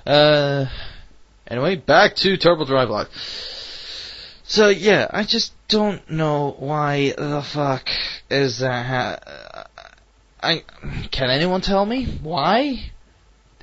[0.06, 0.66] Uh,
[1.48, 3.10] anyway, back to Turbo Drive Live.
[4.44, 7.90] So yeah, I just don't know why the fuck
[8.32, 8.86] is that.
[8.86, 9.68] Ha-
[10.42, 10.64] I
[11.12, 12.92] can anyone tell me why?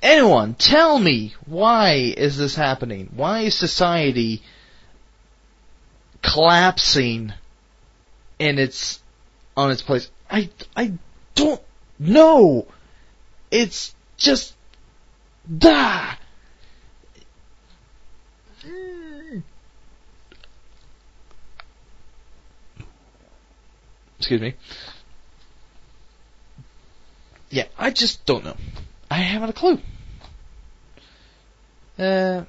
[0.00, 3.10] Anyone tell me why is this happening?
[3.16, 4.42] Why is society
[6.22, 7.32] collapsing
[8.38, 9.00] in its
[9.56, 10.10] on its place.
[10.30, 10.92] I I
[11.34, 11.60] don't
[11.98, 12.66] know.
[13.50, 14.54] It's just
[15.58, 16.14] da.
[24.18, 24.54] Excuse me.
[27.50, 28.56] Yeah, I just don't know.
[29.10, 29.78] I haven't a clue.
[31.98, 32.44] Uh,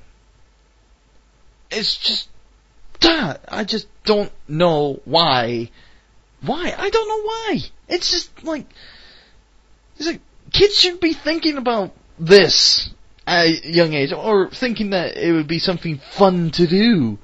[1.70, 2.30] it's just
[3.02, 5.70] that I just don't know why
[6.46, 6.74] why?
[6.78, 7.60] I don't know why.
[7.88, 8.66] It's just like,
[9.98, 12.90] it's like kids should be thinking about this
[13.28, 17.18] at a young age, or thinking that it would be something fun to do.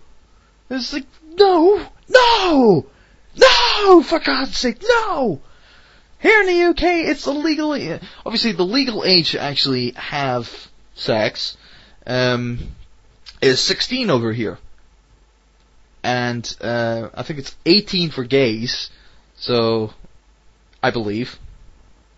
[0.70, 1.06] It's like,
[1.38, 2.86] no, no,
[3.36, 5.42] no, for God's sake, no!
[6.20, 7.74] Here in the UK, it's illegal,
[8.26, 10.50] obviously the legal age to actually have
[10.96, 11.58] sex,
[12.06, 12.60] um,
[13.42, 14.58] is 16 over here.
[16.04, 18.90] And, uh, I think it's 18 for gays,
[19.42, 19.92] so,
[20.84, 21.40] I believe.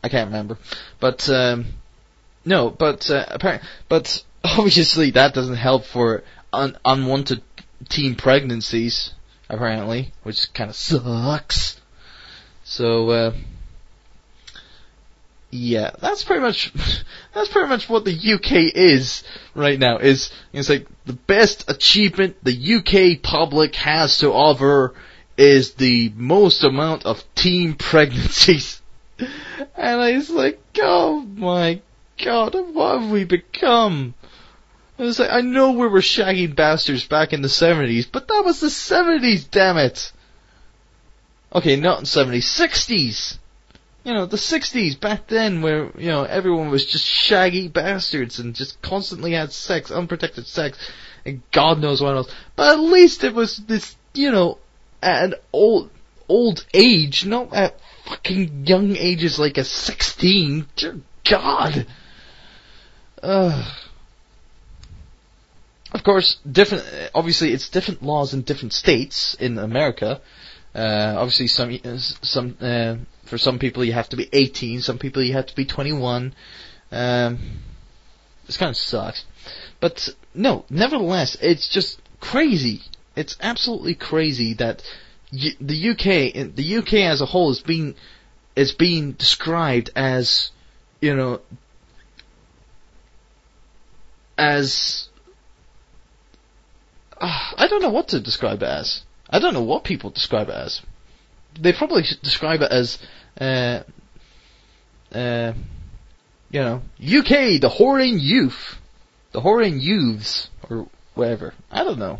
[0.04, 0.58] I can't remember.
[1.00, 1.68] But, um,
[2.44, 7.41] no, but, uh, apparently, but obviously that doesn't help for un- unwanted
[7.88, 9.14] teen pregnancies,
[9.50, 11.80] apparently, which kind of sucks.
[12.66, 13.34] So, uh,
[15.50, 16.74] yeah, that's pretty much,
[17.34, 19.24] that's pretty much what the UK is
[19.56, 24.94] right now, is, it's like, the best achievement the UK public has to offer
[25.38, 28.82] is the most amount of teen pregnancies.
[29.76, 31.82] And I was like, oh my
[32.24, 34.14] god, what have we become?
[34.98, 38.44] I was like, I know we were shagging bastards back in the 70s, but that
[38.46, 40.12] was the 70s, damn it!
[41.54, 43.38] Okay, not in 70s, 60s!
[44.04, 48.54] You know, the 60s, back then, where, you know, everyone was just shaggy bastards and
[48.54, 50.78] just constantly had sex, unprotected sex,
[51.26, 52.34] and God knows what else.
[52.56, 54.60] But at least it was this, you know,
[55.04, 55.90] at an old,
[56.28, 60.68] old age, not at fucking young ages like a 16.
[60.76, 61.00] Dear
[61.30, 61.86] God!
[63.22, 63.66] Ugh.
[65.94, 66.84] Of course, different.
[67.14, 70.22] Obviously, it's different laws in different states in America.
[70.74, 71.80] Uh, obviously, some
[72.24, 74.82] some uh, for some people you have to be 18.
[74.82, 76.34] Some people you have to be 21.
[76.92, 77.40] Um,
[78.48, 79.26] this kind of sucks,
[79.80, 80.66] but no.
[80.70, 82.82] Nevertheless, it's just crazy.
[83.15, 84.81] It's absolutely crazy that
[85.31, 87.95] y- the UK, the UK as a whole, is being
[88.56, 90.52] is being described as,
[91.02, 91.41] you know,
[94.38, 95.10] as
[97.19, 99.03] uh, I don't know what to describe it as.
[99.30, 100.81] I don't know what people describe it as.
[101.60, 102.98] They probably describe it as,
[103.40, 103.81] uh,
[105.14, 105.53] uh,
[106.52, 108.77] you know, UK, the whoring youth,
[109.31, 111.53] the whoring youths, or whatever.
[111.72, 112.19] I don't know.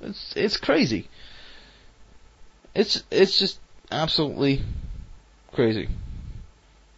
[0.00, 1.08] It's it's crazy.
[2.74, 3.58] It's it's just
[3.90, 4.62] absolutely
[5.52, 5.88] crazy,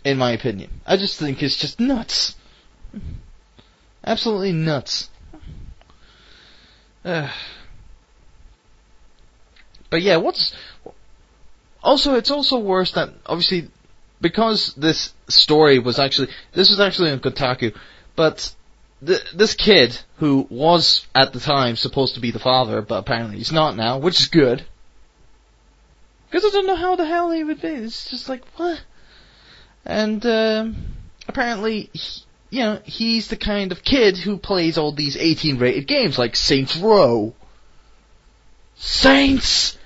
[0.04, 0.70] in my opinion.
[0.86, 2.36] I just think it's just nuts.
[4.04, 5.08] Absolutely nuts.
[7.04, 7.28] Uh,
[9.90, 10.54] but yeah, what's
[11.82, 13.68] also it's also worse that obviously
[14.20, 17.74] because this story was actually this was actually on Kotaku,
[18.16, 18.54] but
[19.04, 23.38] th- this kid who was at the time supposed to be the father, but apparently
[23.38, 24.64] he's not now, which is good.
[26.30, 27.68] Because I don't know how the hell he would be.
[27.68, 28.80] It's just like what.
[29.84, 30.76] And um,
[31.26, 35.86] apparently, he, you know, he's the kind of kid who plays all these 18 rated
[35.86, 37.34] games like Saints Row.
[38.76, 39.76] Saints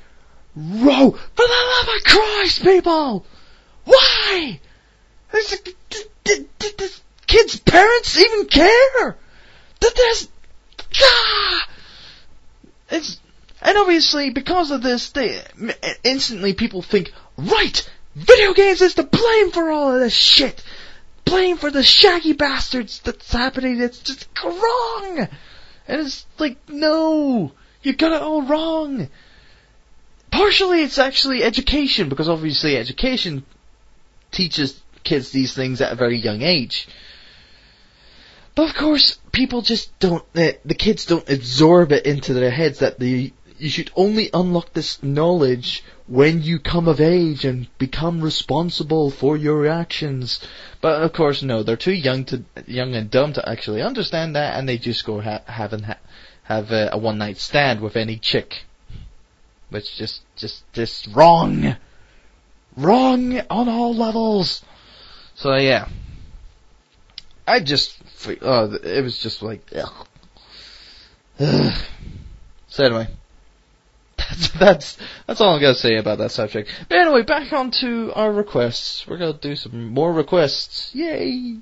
[0.54, 1.10] Row!
[1.10, 3.26] For the love of Christ, people!
[3.84, 4.60] Why?
[6.24, 6.46] D-
[7.26, 9.16] kids' parents even care?
[9.80, 10.28] That there's,
[11.02, 11.68] ah!
[12.90, 13.20] It's,
[13.60, 15.40] and obviously because of this, they,
[16.02, 20.62] instantly people think, right, video games is to blame for all of this shit!
[21.24, 23.80] blame for the shaggy bastards that's happening.
[23.80, 25.28] It's just wrong.
[25.88, 27.52] And it's like, no,
[27.82, 29.08] you got it all wrong.
[30.30, 33.44] Partially it's actually education, because obviously education
[34.30, 36.88] teaches kids these things at a very young age.
[38.54, 42.78] But of course, people just don't, the, the kids don't absorb it into their heads
[42.78, 48.20] that the, you should only unlock this knowledge when you come of age and become
[48.20, 50.40] responsible for your actions.
[50.80, 54.58] But of course, no, they're too young to young and dumb to actually understand that,
[54.58, 55.98] and they just go ha- have ha-
[56.44, 58.64] have a, a one night stand with any chick,
[59.70, 61.76] which just just just wrong,
[62.76, 64.62] wrong on all levels.
[65.36, 65.88] So yeah,
[67.46, 67.96] I just
[68.42, 70.06] oh, it was just like ugh.
[72.68, 73.06] So anyway,
[74.16, 74.98] that's that's
[75.28, 76.68] that's all I'm gonna say about that subject.
[76.88, 79.06] But anyway, back on to our requests.
[79.06, 80.92] We're gonna do some more requests.
[80.92, 81.58] Yay!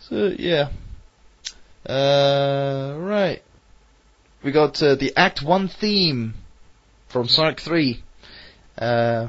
[0.00, 0.68] So yeah.
[1.88, 3.42] Uh, right.
[4.42, 6.34] We got uh, the Act One theme
[7.08, 8.02] from Sonic Three.
[8.76, 9.28] Uh,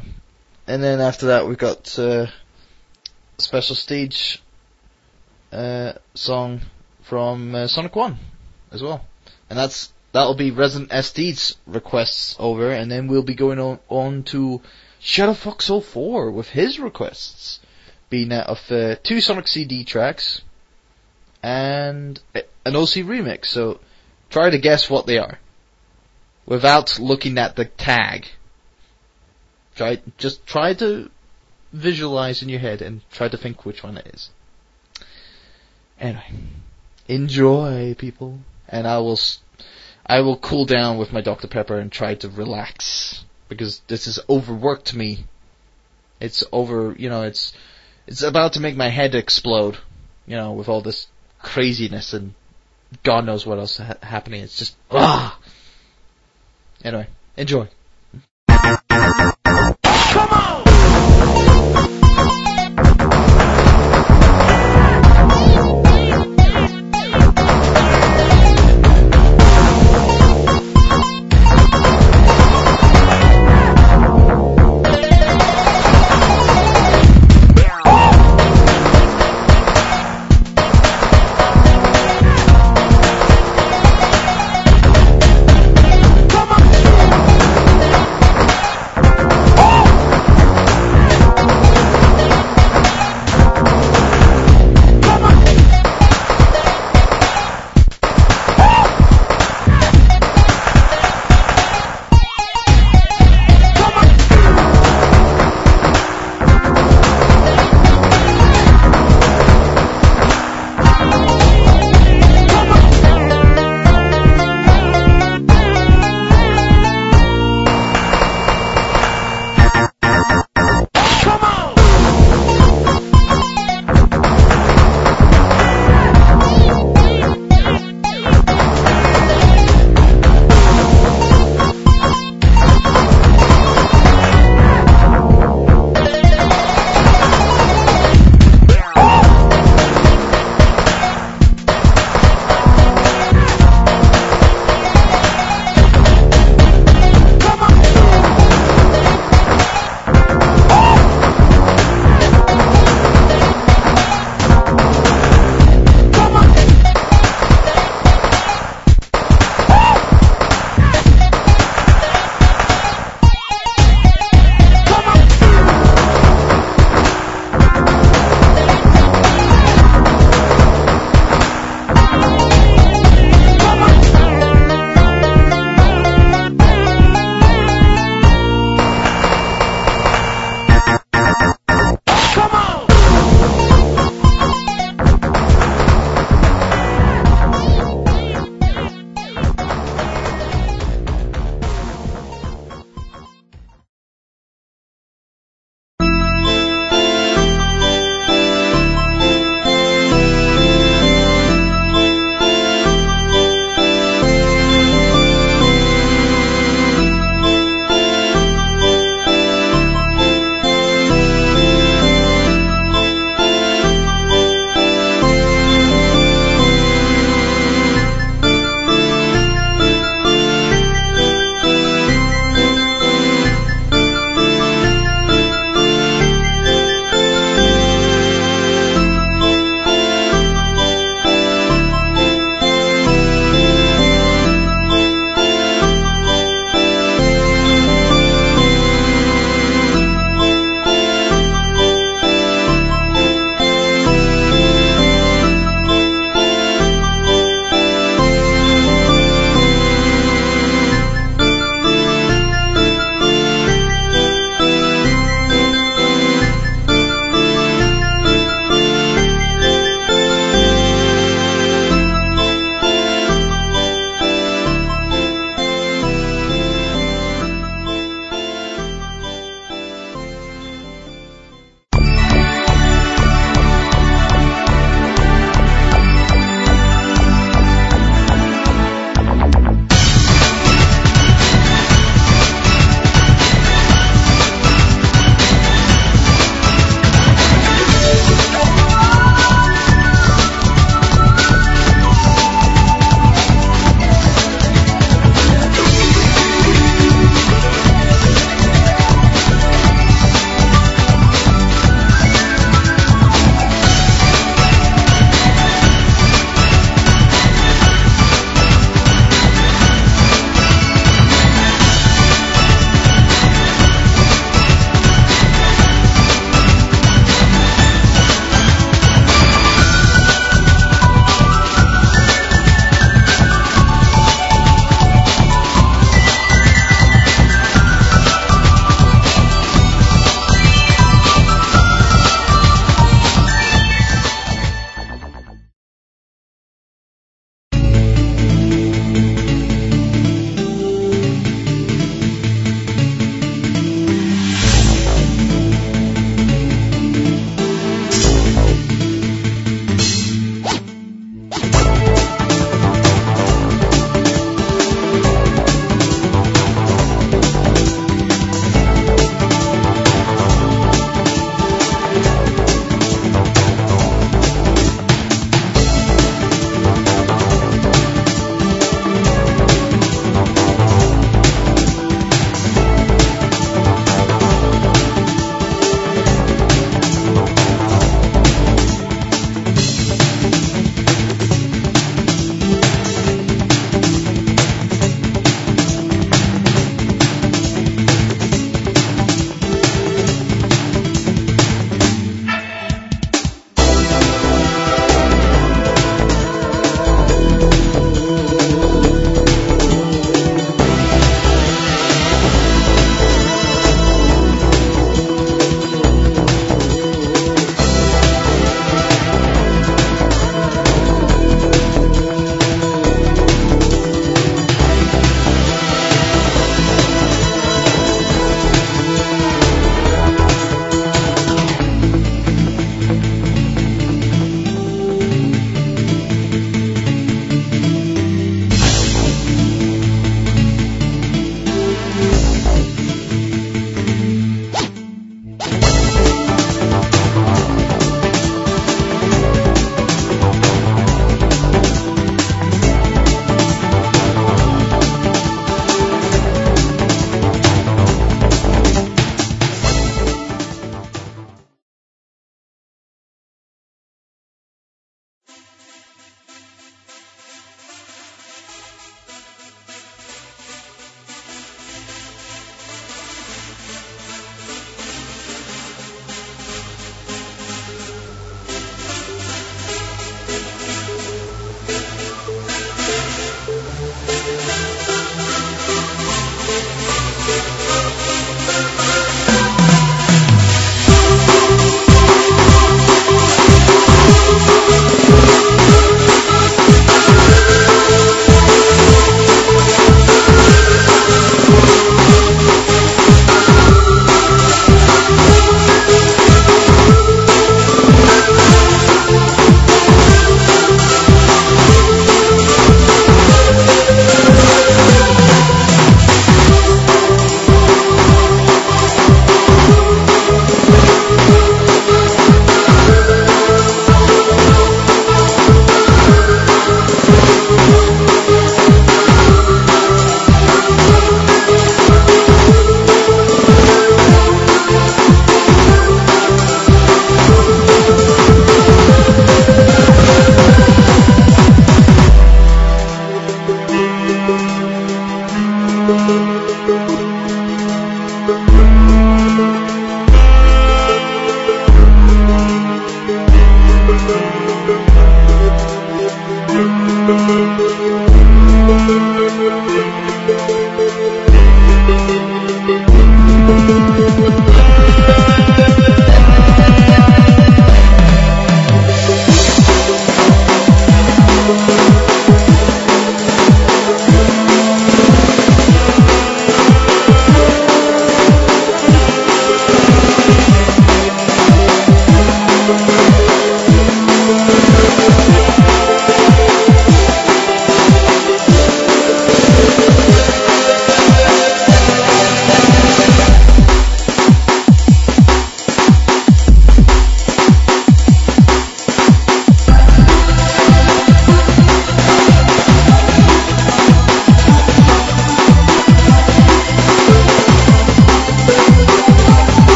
[0.67, 2.27] and then after that we've got uh,
[3.37, 4.41] special stage
[5.53, 6.61] uh, song
[7.03, 8.17] from uh, Sonic One
[8.71, 9.05] as well,
[9.49, 14.23] and that's that'll be Resident SD's requests over, and then we'll be going on on
[14.23, 14.61] to
[14.99, 17.59] Shadow Fox 04 with his requests,
[18.09, 20.41] being that of uh, two Sonic CD tracks
[21.43, 23.47] and an OC remix.
[23.47, 23.79] So
[24.29, 25.39] try to guess what they are
[26.45, 28.27] without looking at the tag.
[29.75, 31.09] Try just try to
[31.73, 34.29] visualize in your head and try to think which one it is.
[36.03, 36.33] Anyway,
[37.07, 39.17] enjoy, people, and I will
[40.05, 44.19] I will cool down with my Dr Pepper and try to relax because this has
[44.27, 45.23] overworked me.
[46.19, 47.53] It's over, you know, it's
[48.05, 49.77] it's about to make my head explode,
[50.27, 51.07] you know, with all this
[51.39, 52.33] craziness and
[53.03, 54.41] God knows what else ha- happening.
[54.41, 55.39] It's just ah.
[56.83, 57.07] Anyway,
[57.37, 57.69] enjoy.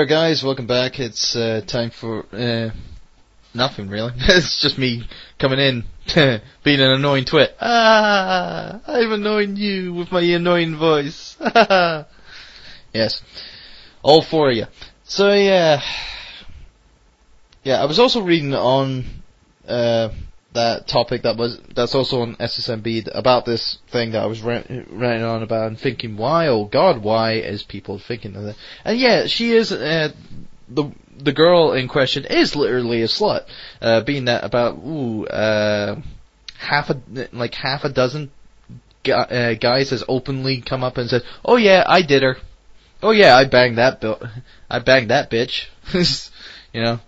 [0.00, 0.42] There, guys.
[0.42, 0.98] Welcome back.
[0.98, 2.70] It's uh, time for uh,
[3.52, 4.12] nothing really.
[4.16, 5.06] it's just me
[5.38, 5.84] coming in,
[6.64, 7.54] being an annoying twit.
[7.60, 11.36] Ah, I'm annoying you with my annoying voice.
[12.94, 13.20] yes,
[14.02, 14.64] all four of you.
[15.04, 15.82] So yeah,
[17.62, 17.82] yeah.
[17.82, 19.04] I was also reading on
[19.68, 20.08] uh,
[20.52, 24.66] that topic that was that's also on SSMB about this thing that I was rant,
[24.90, 28.56] ranting on about and thinking why oh god why is people thinking of that?
[28.84, 30.12] And yeah she is uh,
[30.68, 33.46] the the girl in question is literally a slut
[33.80, 36.00] uh, being that about ooh uh,
[36.58, 37.00] half a
[37.32, 38.30] like half a dozen
[39.04, 42.36] gu- uh, guys has openly come up and said oh yeah I did her.
[43.02, 44.02] Oh yeah I banged that
[44.70, 45.66] I banged that bitch.
[46.72, 47.00] You know?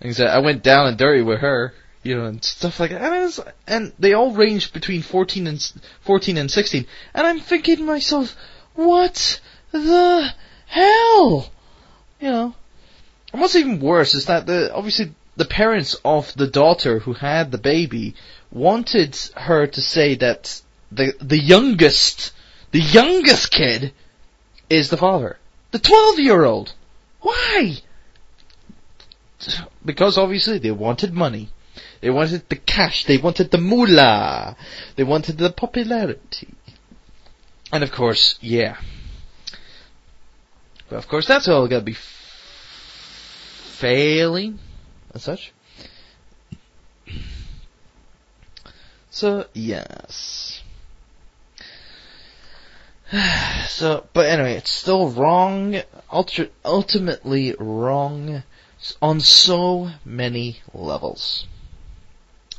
[0.00, 1.72] And he said I went down and dirty with her
[2.02, 3.54] you know, and stuff like that.
[3.66, 5.72] And, they all range between 14 and
[6.02, 6.86] 14 and 16.
[7.14, 8.36] And I'm thinking to myself,
[8.74, 9.40] what
[9.72, 10.32] the
[10.66, 11.50] hell?
[12.20, 12.54] You know.
[13.32, 17.50] And what's even worse is that the obviously the parents of the daughter who had
[17.50, 18.14] the baby
[18.50, 22.32] wanted her to say that the the youngest
[22.70, 23.92] the youngest kid
[24.70, 25.38] is the father.
[25.70, 26.72] The 12 year old.
[27.20, 27.76] Why?
[29.84, 31.50] Because obviously they wanted money.
[32.00, 33.04] They wanted the cash.
[33.04, 34.56] They wanted the moolah.
[34.96, 36.48] They wanted the popularity.
[37.72, 38.76] And of course, yeah.
[40.88, 41.98] But of course, that's all going to be f-
[43.78, 44.58] failing,
[45.14, 45.52] as such.
[49.10, 50.62] So, yes.
[53.68, 55.80] So, but anyway, it's still wrong,
[56.10, 58.42] ultra, ultimately wrong
[59.00, 61.46] on so many levels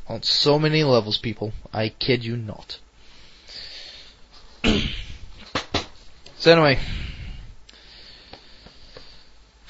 [0.09, 1.53] on so many levels, people.
[1.71, 2.79] I kid you not.
[6.37, 6.79] so anyway.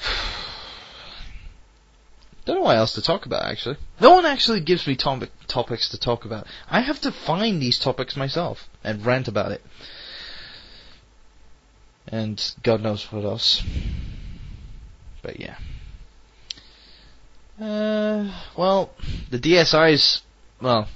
[2.46, 3.76] Don't know what else to talk about actually.
[4.00, 6.46] No one actually gives me topic, topics to talk about.
[6.68, 9.62] I have to find these topics myself and rant about it.
[12.08, 13.62] And God knows what else.
[15.22, 15.56] But yeah.
[17.60, 18.90] Uh, well,
[19.30, 20.22] the DSI's
[20.60, 20.88] well,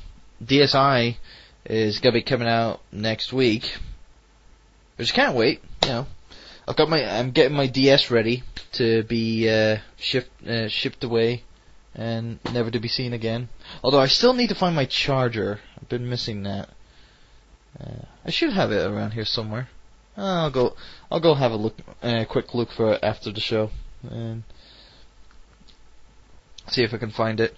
[0.43, 1.17] DSI
[1.65, 3.77] is gonna be coming out next week,
[4.97, 5.63] which I can't wait.
[5.83, 6.07] You know,
[6.67, 8.43] I've got my, I'm getting my DS ready
[8.73, 11.43] to be uh, shipped uh, shipped away
[11.95, 13.49] and never to be seen again.
[13.83, 15.61] Although I still need to find my charger.
[15.81, 16.69] I've been missing that.
[17.81, 19.69] Uh, I should have it around here somewhere.
[20.17, 20.77] I'll go.
[21.11, 23.71] I'll go have a look, a uh, quick look for it after the show,
[24.09, 24.45] and
[26.69, 27.57] see if I can find it.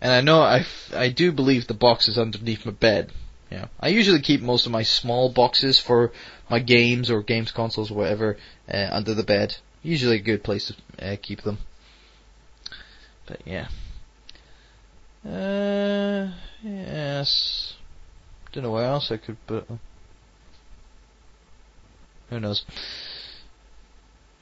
[0.00, 3.12] And I know I, I do believe the box is underneath my bed.
[3.50, 6.12] Yeah, I usually keep most of my small boxes for
[6.50, 8.36] my games or games consoles or whatever
[8.68, 9.56] uh, under the bed.
[9.82, 11.58] Usually a good place to uh, keep them.
[13.26, 13.68] But yeah.
[15.24, 16.32] Uh,
[16.62, 17.74] yes.
[18.52, 19.80] Don't know where else I could put them.
[22.30, 22.64] Who knows?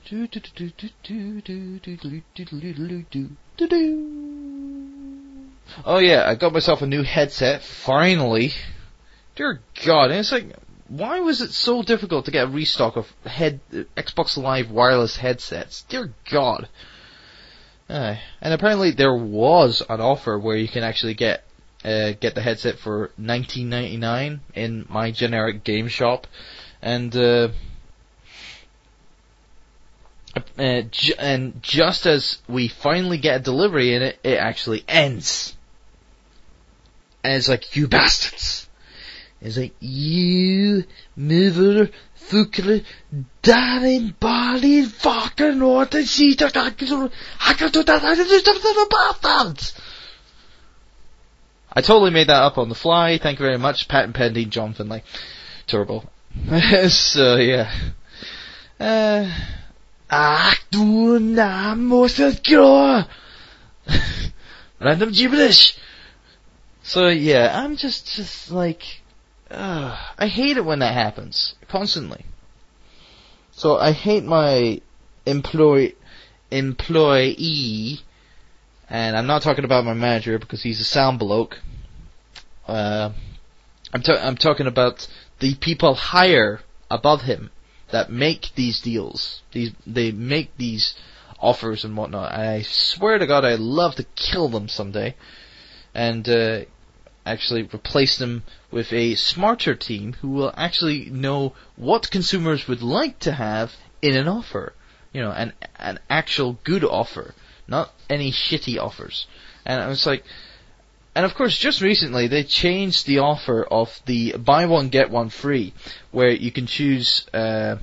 [0.06, 4.84] Do do do do do do do do do do do do do do.
[5.85, 8.53] Oh yeah, I got myself a new headset finally.
[9.35, 10.55] Dear God, and it's like,
[10.89, 13.61] why was it so difficult to get a restock of head
[13.97, 15.83] Xbox Live wireless headsets?
[15.89, 16.69] Dear God.
[17.89, 21.45] Uh, and apparently there was an offer where you can actually get
[21.85, 26.27] uh, get the headset for 19.99 in my generic game shop,
[26.81, 27.49] and uh,
[30.59, 30.83] uh,
[31.19, 35.53] and just as we finally get a delivery in it, it actually ends.
[37.25, 38.69] And it's like, you bastards!
[39.41, 40.85] It's like, you
[41.19, 42.85] motherfucker,
[43.43, 46.51] darin bali fucking orten sitter
[48.91, 49.73] bastards!
[51.73, 53.19] I totally made that up on the fly.
[53.19, 53.89] Thank you very much.
[53.89, 55.03] Patent pending, John Finlay.
[55.67, 56.09] Turbo.
[56.89, 57.73] so, yeah.
[58.79, 59.31] Uh,
[60.11, 63.09] Ach du Namuskelkiller!
[64.81, 65.77] Random gibberish!
[66.85, 68.82] So yeah, I'm just, just like,
[69.51, 71.55] uh, I hate it when that happens.
[71.66, 72.27] Constantly.
[73.52, 74.82] So I hate my
[75.24, 75.94] employ,
[76.51, 78.01] employee,
[78.90, 81.59] and I'm not talking about my manager because he's a sound bloke.
[82.69, 83.12] Uh,
[83.94, 85.09] I'm, ta- I'm talking about
[85.39, 87.51] the people higher above him
[87.93, 89.43] that make these deals.
[89.52, 90.94] These they make these
[91.40, 92.32] offers and whatnot.
[92.32, 95.15] I swear to God, I'd love to kill them someday,
[95.95, 96.61] and uh,
[97.25, 103.19] actually replace them with a smarter team who will actually know what consumers would like
[103.21, 103.73] to have
[104.03, 104.75] in an offer,
[105.12, 107.35] you know, an an actual good offer,
[107.66, 109.27] not any shitty offers.
[109.65, 110.25] And I was like,
[111.15, 115.31] and of course, just recently they changed the offer of the buy one get one
[115.31, 115.73] free,
[116.11, 117.77] where you can choose uh,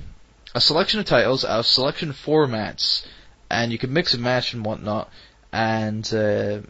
[0.54, 3.04] a selection of titles out of selection formats,
[3.50, 5.10] and you can mix and match and whatnot,
[5.50, 6.60] and uh,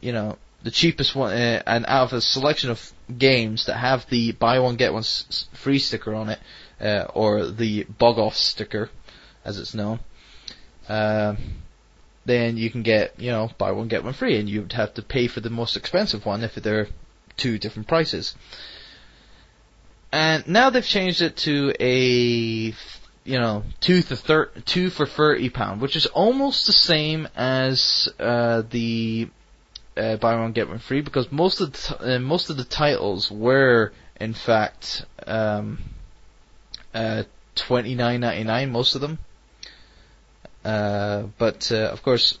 [0.00, 4.08] you know the cheapest one, uh, and out of a selection of games that have
[4.10, 6.38] the buy one get one s- free sticker on it,
[6.80, 8.90] uh, or the bug off sticker,
[9.44, 10.00] as it's known.
[10.88, 11.36] Uh,
[12.26, 15.02] then you can get, you know, buy one get one free, and you'd have to
[15.02, 16.88] pay for the most expensive one if they're
[17.36, 18.34] two different prices.
[20.12, 22.74] And now they've changed it to a,
[23.24, 28.08] you know, two for thir- two for thirty pound, which is almost the same as
[28.18, 29.28] uh, the
[30.00, 33.30] uh, buy one get one free, because most of the uh, most of the titles
[33.30, 35.78] were in fact um,
[36.94, 37.24] uh,
[37.54, 38.70] twenty nine ninety nine.
[38.72, 39.18] Most of them.
[40.64, 42.38] Uh, but uh, of course,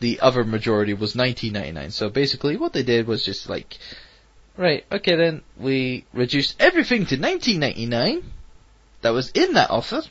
[0.00, 1.92] the other majority was 19.99.
[1.92, 3.78] So basically, what they did was just like,
[4.56, 8.22] right, okay, then we reduced everything to 19.99
[9.02, 10.02] that was in that offer,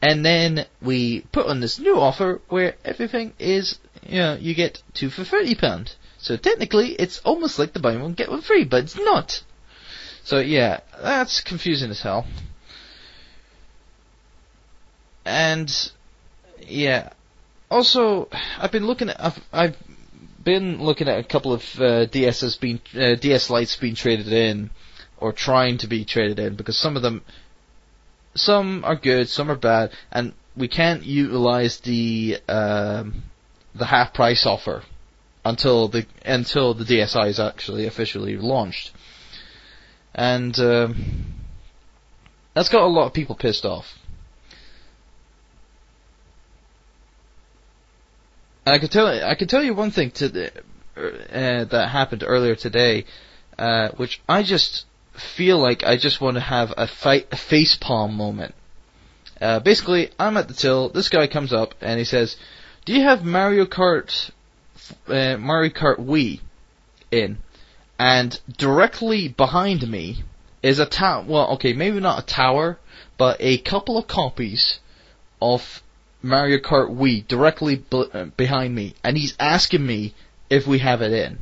[0.00, 4.82] and then we put on this new offer where everything is, you know, you get
[4.94, 5.94] two for 30 pound.
[6.18, 9.42] So technically, it's almost like the buy one get one free, but it's not.
[10.24, 12.26] So yeah, that's confusing as hell.
[15.24, 15.92] And
[16.66, 17.10] yeah.
[17.70, 19.76] Also, I've been looking at I've, I've
[20.42, 24.70] been looking at a couple of uh, DSs being uh, DS lights being traded in,
[25.18, 27.22] or trying to be traded in, because some of them,
[28.34, 33.22] some are good, some are bad, and we can't utilize the um,
[33.74, 34.82] the half price offer
[35.44, 38.92] until the until the DSi is actually officially launched,
[40.14, 41.34] and um,
[42.54, 43.98] that's got a lot of people pissed off.
[48.66, 50.52] And I could tell I could tell you one thing to the,
[50.96, 53.06] uh, that happened earlier today,
[53.58, 54.84] uh, which I just
[55.14, 58.54] feel like I just want to have a fight a face palm moment.
[59.40, 60.88] Uh, basically, I'm at the till.
[60.88, 62.36] This guy comes up and he says,
[62.88, 64.30] "Do you have Mario Kart,
[65.08, 66.40] uh, Mario Kart Wii
[67.10, 67.36] in?"
[67.98, 70.24] And directly behind me
[70.62, 71.22] is a tower.
[71.28, 72.78] Well, okay, maybe not a tower,
[73.18, 74.80] but a couple of copies
[75.42, 75.82] of
[76.22, 80.14] Mario Kart Wii directly b- uh, behind me, and he's asking me
[80.48, 81.40] if we have it in.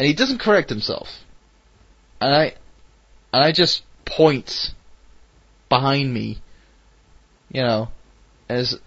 [0.00, 1.24] And he doesn't correct himself.
[2.20, 2.54] And I,
[3.32, 4.74] and I just point
[5.68, 6.42] behind me,
[7.52, 7.90] you know,
[8.48, 8.78] as,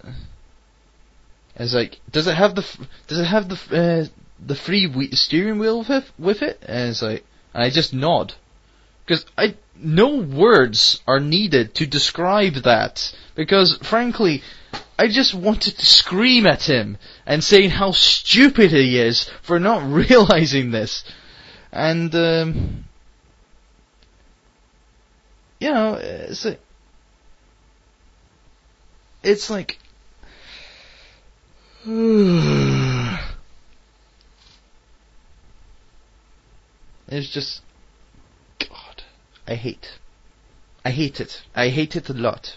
[1.56, 2.66] as like, does it have the,
[3.06, 4.06] does it have the, uh,
[4.44, 6.62] the free whe- steering wheel with it, with it?
[6.66, 7.24] And it's like,
[7.54, 8.34] and I just nod.
[9.04, 13.12] Because I, no words are needed to describe that.
[13.34, 14.42] Because frankly,
[14.98, 19.82] I just wanted to scream at him and say how stupid he is for not
[19.90, 21.04] realizing this.
[21.72, 22.84] And, um,
[25.58, 26.46] you know, it's
[29.22, 29.78] it's like,
[37.08, 37.62] it's just,
[38.58, 39.02] God,
[39.46, 39.98] I hate.
[40.84, 41.42] I hate it.
[41.54, 42.56] I hate it a lot.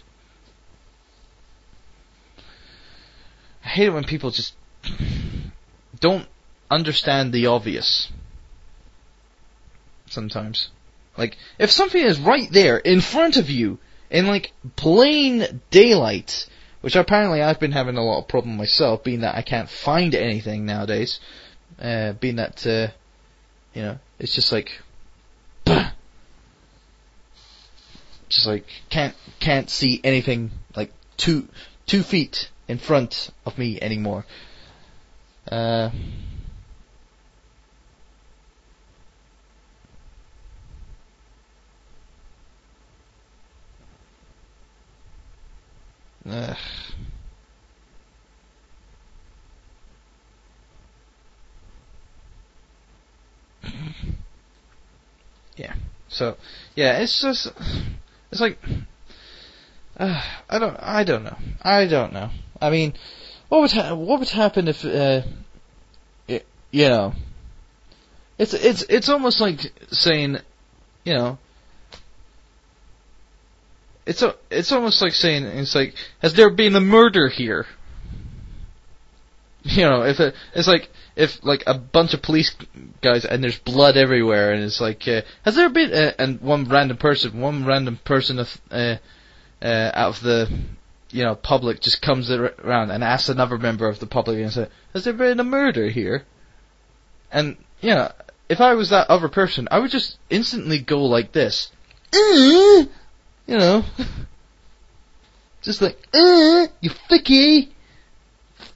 [3.63, 4.53] I hate it when people just
[5.99, 6.27] don't
[6.69, 8.11] understand the obvious.
[10.07, 10.69] Sometimes.
[11.17, 13.79] Like, if something is right there in front of you,
[14.09, 16.47] in like plain daylight,
[16.83, 20.13] which apparently I've been having a lot of problem myself, being that I can't find
[20.13, 21.21] anything nowadays,
[21.81, 22.89] uh, being that, uh,
[23.73, 24.69] you know, it's just like,
[28.27, 31.47] just like can't can't see anything like two
[31.85, 34.25] two feet in front of me anymore.
[35.49, 35.89] Uh,
[46.29, 46.57] ugh.
[55.57, 55.75] yeah.
[56.07, 56.37] So,
[56.75, 57.51] yeah, it's just,
[58.31, 58.57] it's like,
[59.97, 62.29] uh, I don't, I don't know, I don't know.
[62.61, 62.93] I mean,
[63.49, 65.21] what would ha- what would happen if, uh,
[66.27, 67.13] it, you know,
[68.37, 69.59] it's it's it's almost like
[69.91, 70.37] saying,
[71.03, 71.37] you know,
[74.05, 77.65] it's a, it's almost like saying it's like, has there been a murder here?
[79.65, 82.53] You know, if it, it's like if like a bunch of police
[83.01, 86.65] guys and there's blood everywhere and it's like, uh, has there been uh, and one
[86.65, 88.97] random person, one random person of, uh,
[89.61, 90.51] uh, out of the
[91.11, 94.67] you know public just comes around and asks another member of the public and says,
[94.93, 96.25] "Has there been a murder here?"
[97.31, 98.11] And you know,
[98.49, 101.71] if I was that other person, I would just instantly go like this,
[102.13, 102.85] "Uh,"
[103.47, 103.83] you know,
[105.61, 107.69] just like, "Uh, you fucky."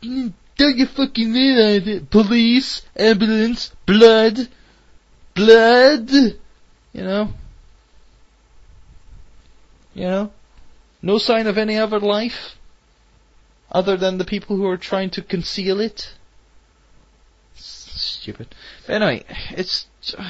[0.03, 2.09] Mm, Don't you fucking realize it?
[2.09, 4.49] Police, ambulance, blood,
[5.35, 6.09] blood.
[6.09, 7.29] You know?
[9.93, 10.31] You know?
[11.01, 12.55] No sign of any other life?
[13.71, 16.15] Other than the people who are trying to conceal it?
[17.55, 18.55] Stupid.
[18.85, 19.85] But anyway, it's.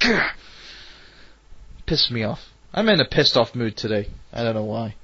[1.86, 2.53] pissed me off.
[2.76, 4.08] I'm in a pissed off mood today.
[4.32, 4.96] I don't know why.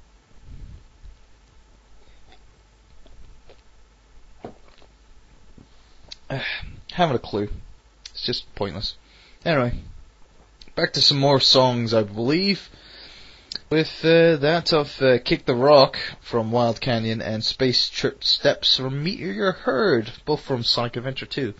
[6.91, 7.47] Haven't a clue.
[8.09, 8.97] It's just pointless.
[9.45, 9.79] Anyway,
[10.75, 12.69] back to some more songs, I believe.
[13.69, 18.75] With uh, that of uh, Kick the Rock from Wild Canyon and Space Trip Steps
[18.75, 21.53] from Meteor Herd, both from Sonic Adventure 2.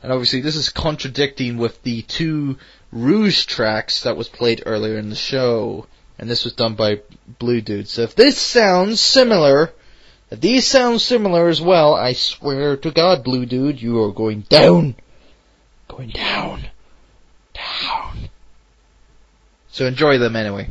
[0.00, 2.58] And obviously this is contradicting with the two
[2.92, 5.86] Rouge tracks that was played earlier in the show.
[6.18, 7.00] And this was done by
[7.38, 7.88] Blue Dude.
[7.88, 9.72] So if this sounds similar,
[10.30, 14.40] if these sound similar as well, I swear to God, Blue Dude, you are going
[14.48, 14.96] down.
[15.88, 16.64] Going down.
[17.54, 18.28] Down.
[19.68, 20.68] So enjoy them anyway.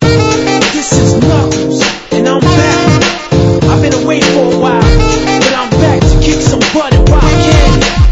[0.00, 1.82] This is Knuckles,
[2.12, 3.62] and I'm back.
[3.64, 7.22] I've been away for a while, but I'm back to kick some butt and rock
[7.22, 8.03] candy.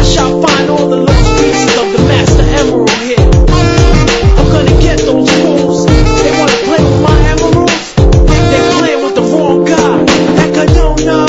[0.00, 3.20] I shall find all the lost pieces of the Master Emerald here.
[3.20, 5.84] I'm gonna get those fools.
[5.84, 7.92] They wanna play with my emeralds?
[8.48, 9.96] They're playing with the wrong guy.
[10.40, 11.26] Heck, I don't know.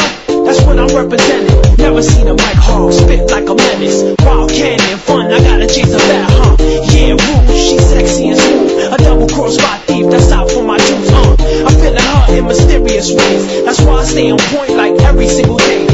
[0.48, 1.76] That's what I'm representing.
[1.84, 4.07] Never seen a Mike Hog spit like a menace.
[4.23, 6.56] Wild candy and fun, I gotta chase a bat, huh?
[6.95, 8.93] Yeah, Rouge, she's sexy and smooth.
[8.93, 11.35] A double cross by thief, that's out for my juice, uh.
[11.68, 13.65] I'm feeling her in mysterious ways.
[13.65, 15.90] That's why I stay on point like every single day.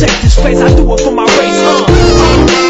[0.00, 1.84] Protect this place, I do it for my race, uh.
[1.86, 2.69] uh.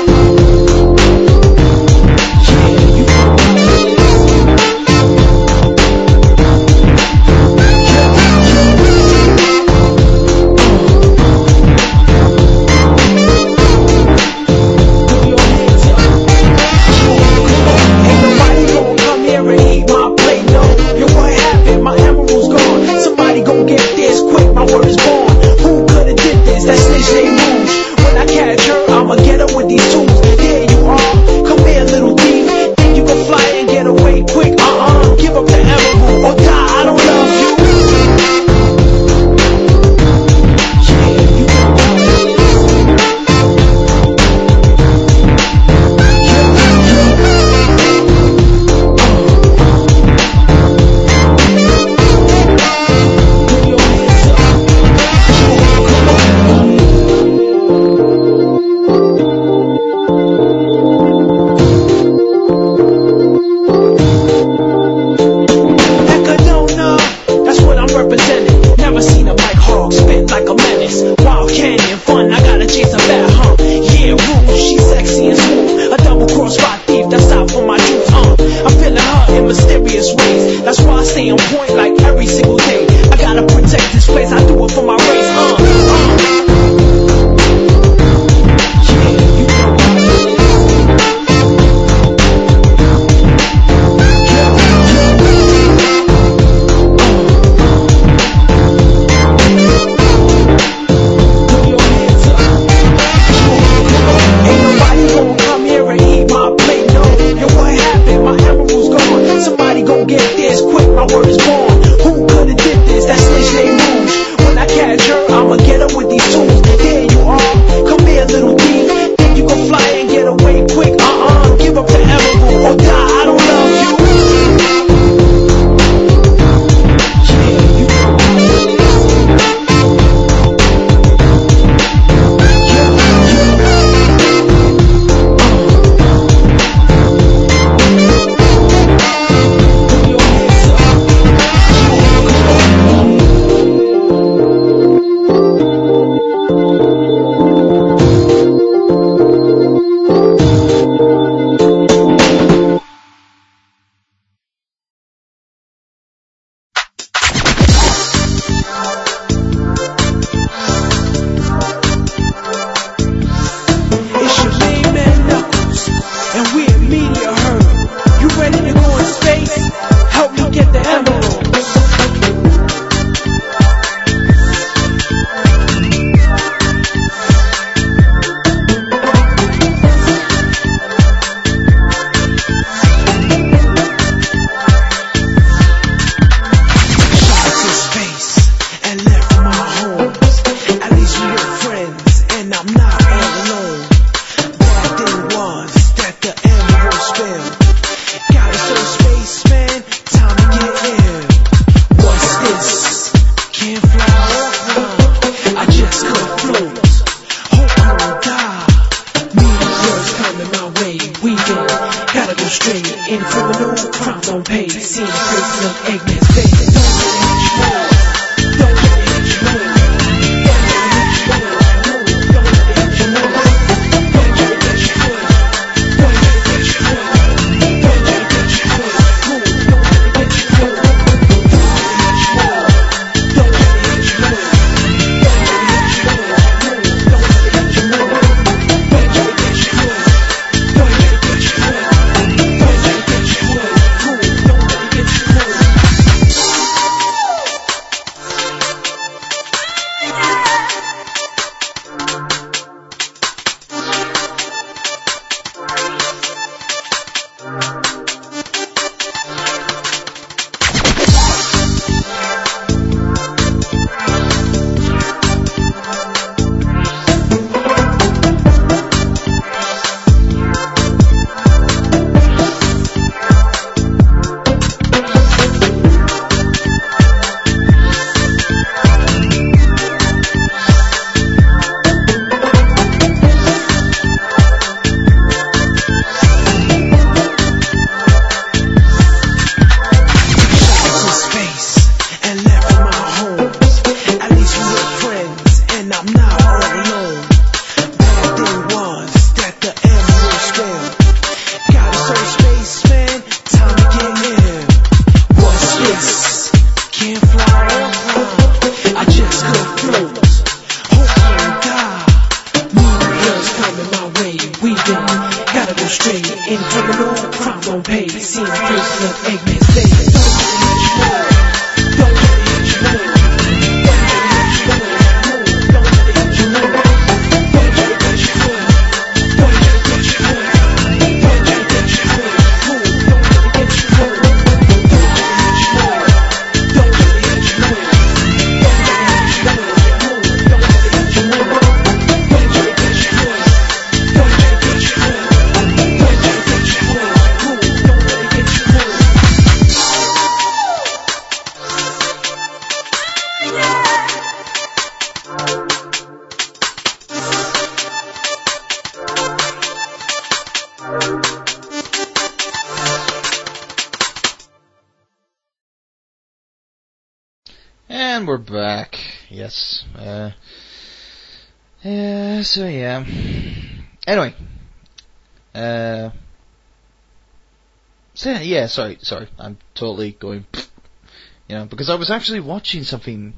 [378.71, 379.29] Sorry, sorry.
[379.39, 380.47] I'm totally going,
[381.49, 383.35] you know, because I was actually watching something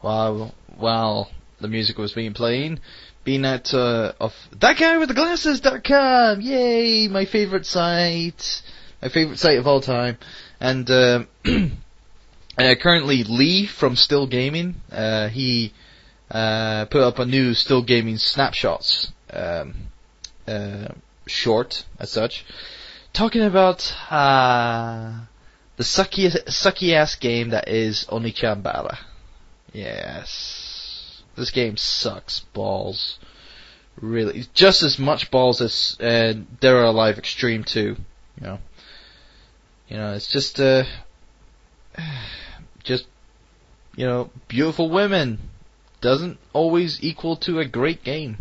[0.00, 1.30] while, while
[1.60, 2.80] the music was being playing.
[3.24, 6.40] Being at, uh, of, that guy with the glasses.com!
[6.40, 7.08] Yay!
[7.08, 8.62] My favorite site!
[9.02, 10.18] My favorite site of all time.
[10.60, 11.28] And, um
[12.58, 15.74] Uh, currently, Lee from Still Gaming, uh, he
[16.30, 19.74] uh, put up a new Still Gaming snapshots um,
[20.48, 20.88] uh,
[21.26, 22.46] short as such,
[23.16, 25.20] talking about uh,
[25.76, 28.98] the sucky sucky ass game that is Onechanbara.
[29.72, 33.18] Yes, this game sucks balls.
[33.98, 37.80] Really, just as much balls as uh, Dead or Alive Extreme 2.
[37.80, 37.96] You
[38.46, 38.58] know,
[39.88, 40.84] you know, it's just uh,
[42.84, 43.06] just
[43.96, 45.38] you know, beautiful women
[46.02, 48.36] doesn't always equal to a great game.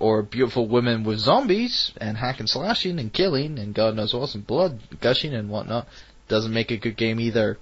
[0.00, 4.34] Or beautiful women with zombies and hack and slashing and killing and God knows what
[4.34, 5.86] and blood gushing and whatnot
[6.26, 7.58] doesn't make a good game either.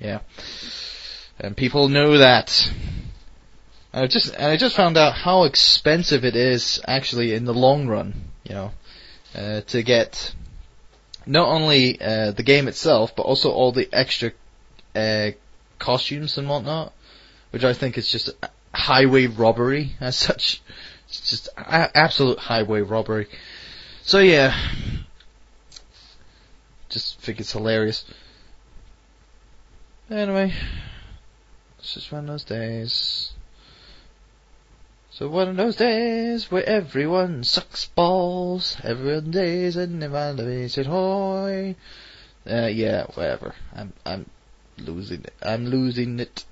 [0.00, 0.20] Yeah.
[1.38, 2.72] And people know that.
[3.92, 7.88] I just and I just found out how expensive it is actually in the long
[7.88, 8.70] run, you know,
[9.34, 10.34] uh, to get
[11.26, 14.32] not only uh, the game itself, but also all the extra
[14.94, 15.30] uh,
[15.78, 16.92] costumes and whatnot,
[17.50, 18.30] which I think is just
[18.72, 20.62] highway robbery as such.
[21.24, 23.28] Just absolute highway robbery.
[24.02, 24.56] So yeah,
[26.88, 28.04] just think it's hilarious.
[30.10, 30.52] Anyway,
[31.78, 33.32] it's just one of those days.
[35.10, 41.74] So one of those days where everyone sucks balls, everyone days and evaluated hoy.
[42.48, 43.54] Uh, yeah, whatever.
[43.74, 44.30] I'm, I'm
[44.78, 45.32] losing it.
[45.42, 46.44] I'm losing it.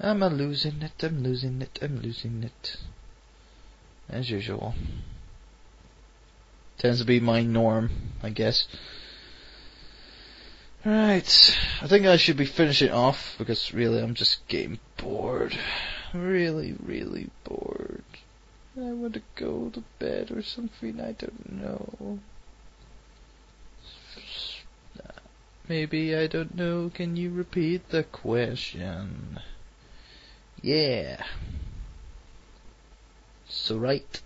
[0.00, 1.04] I'm a losing it.
[1.04, 1.78] I'm losing it.
[1.82, 2.76] I'm losing it.
[4.10, 4.74] As usual.
[6.78, 7.90] Tends to be my norm,
[8.22, 8.66] I guess.
[10.84, 11.58] Right.
[11.82, 15.58] I think I should be finishing off because really I'm just getting bored.
[16.14, 18.04] Really, really bored.
[18.76, 21.00] I want to go to bed or something.
[21.00, 22.20] I don't know.
[25.68, 26.90] Maybe I don't know.
[26.94, 29.40] Can you repeat the question?
[30.62, 31.22] Yeah.
[33.48, 34.20] So right.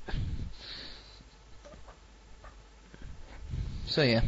[3.86, 4.22] So yeah.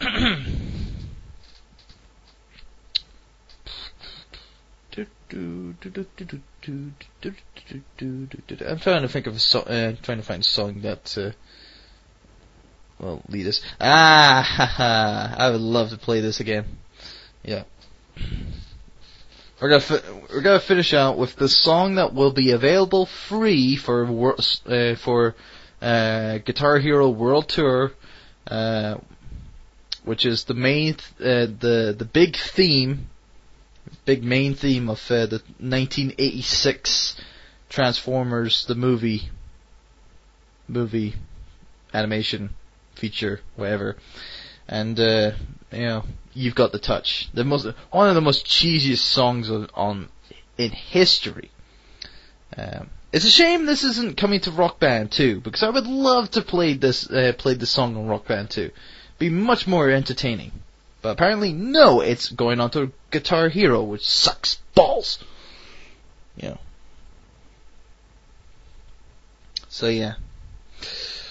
[8.66, 9.62] I'm trying to think of a song.
[9.62, 11.30] Uh, trying to find a song that uh,
[12.98, 13.62] will lead us.
[13.80, 16.66] Ah, ha, ha, I would love to play this again.
[17.42, 17.64] Yeah.
[19.62, 23.76] We're gonna fi- we're gonna finish out with the song that will be available free
[23.76, 24.34] for
[24.66, 25.36] uh, for
[25.80, 27.92] uh, Guitar Hero World Tour,
[28.48, 28.96] uh,
[30.04, 33.08] which is the main th- uh, the the big theme,
[34.04, 37.14] big main theme of uh, the 1986
[37.68, 39.30] Transformers the movie
[40.66, 41.14] movie
[41.94, 42.50] animation
[42.96, 43.94] feature whatever,
[44.66, 45.30] and uh,
[45.70, 46.04] you know
[46.34, 47.28] you've got the touch.
[47.34, 50.08] The most one of the most cheesiest songs on, on
[50.58, 51.50] in history.
[52.56, 56.30] Um, it's a shame this isn't coming to Rock Band 2 because I would love
[56.32, 58.70] to play this uh, play this song on Rock Band 2.
[59.18, 60.52] Be much more entertaining.
[61.02, 65.18] But apparently no, it's going on to Guitar Hero, which sucks balls.
[66.40, 66.58] Know.
[69.68, 70.14] So yeah.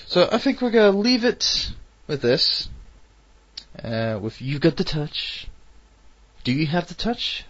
[0.07, 1.71] So I think we're gonna leave it
[2.07, 2.69] with this.
[3.81, 5.47] Uh, with you got the touch.
[6.43, 7.45] Do you have the touch?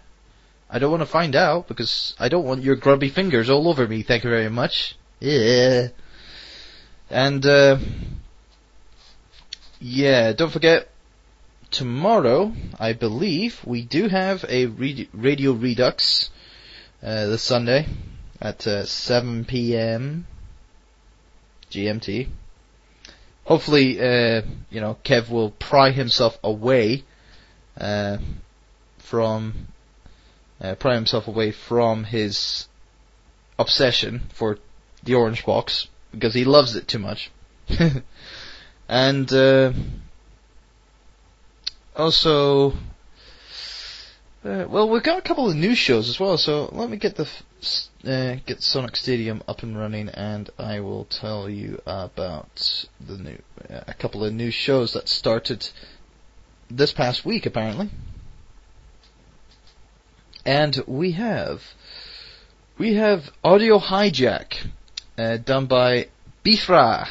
[0.70, 3.86] I don't want to find out because I don't want your grubby fingers all over
[3.86, 4.02] me.
[4.02, 4.96] Thank you very much.
[5.20, 5.88] Yeah.
[7.10, 7.78] And uh,
[9.80, 10.88] yeah, don't forget
[11.70, 12.52] tomorrow.
[12.78, 16.30] I believe we do have a Radio Redux
[17.02, 17.86] uh, this Sunday
[18.40, 20.26] at uh, 7 p.m.
[21.70, 22.28] GMT.
[23.44, 27.04] Hopefully, uh, you know, Kev will pry himself away
[27.78, 28.18] uh,
[28.98, 29.68] from
[30.60, 32.68] uh, pry himself away from his
[33.58, 34.58] obsession for
[35.02, 37.30] the orange box because he loves it too much.
[38.88, 39.72] and uh,
[41.96, 42.72] also,
[44.44, 46.36] uh, well, we've got a couple of new shows as well.
[46.36, 47.42] So let me get the f-
[48.06, 53.38] uh, get Sonic Stadium up and running, and I will tell you about the new
[53.70, 55.68] uh, a couple of new shows that started
[56.70, 57.90] this past week, apparently.
[60.44, 61.62] And we have
[62.78, 64.66] we have Audio Hijack,
[65.16, 66.08] uh, done by
[66.44, 67.08] Bifra,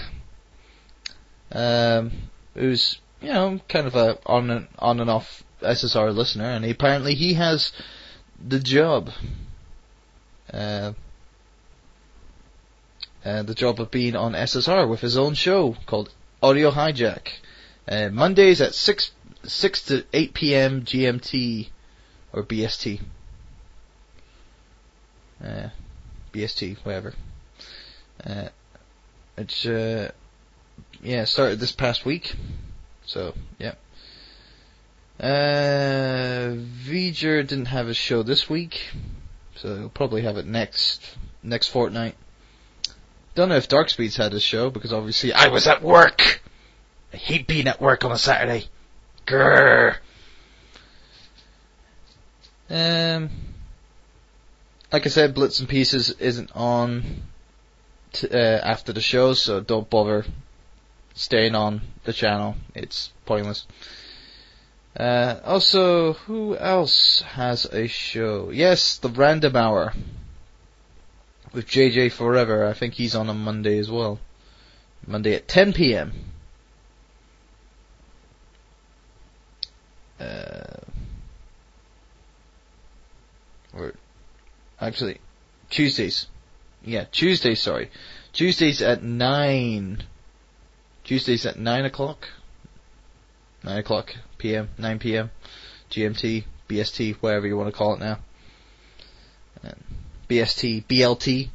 [1.52, 2.12] um,
[2.54, 7.14] who's you know kind of a on and on and off SSR listener, and apparently
[7.14, 7.72] he has
[8.46, 9.12] the job,
[10.53, 10.94] uh,
[13.23, 16.10] uh, the job of being on SSR with his own show called
[16.41, 17.28] Audio Hijack,
[17.88, 19.11] uh, Mondays at six
[19.44, 20.84] six to eight p.m.
[20.84, 21.69] GMT
[22.34, 23.02] or BST.
[25.44, 25.69] Uh,
[26.34, 27.14] BST, whatever.
[28.26, 28.49] Uh,
[29.38, 30.11] it's, uh,
[31.02, 32.36] yeah, started this past week.
[33.06, 33.73] So, yeah.
[35.19, 36.56] Uh,
[36.86, 38.91] V'ger didn't have a show this week.
[39.62, 42.16] So he'll probably have it next, next fortnight.
[43.36, 46.42] Don't know if Darkspeed's had a show because obviously I was at work!
[47.14, 48.66] I hate being at work on a Saturday.
[49.28, 49.98] Grrr.
[52.72, 53.30] Um,
[54.92, 57.22] like I said, Blitz and Pieces isn't on
[58.14, 60.26] t- uh, after the show, so don't bother
[61.14, 62.56] staying on the channel.
[62.74, 63.68] It's pointless.
[64.96, 68.50] Uh, also, who else has a show?
[68.52, 69.94] Yes, the Random Hour
[71.54, 72.68] with JJ Forever.
[72.68, 74.20] I think he's on a Monday as well.
[75.08, 76.12] Monday at 10 p.m.
[80.20, 80.78] Uh,
[83.74, 83.94] or
[84.80, 85.20] actually,
[85.70, 86.28] Tuesdays.
[86.84, 87.62] Yeah, Tuesdays.
[87.62, 87.90] Sorry,
[88.34, 90.04] Tuesdays at nine.
[91.04, 92.28] Tuesdays at nine o'clock.
[93.64, 94.70] Nine o'clock p.m.
[94.78, 95.32] Nine p.m.
[95.92, 98.20] GMT, BST, whatever you want to call it now.
[100.30, 101.50] BST, BLT.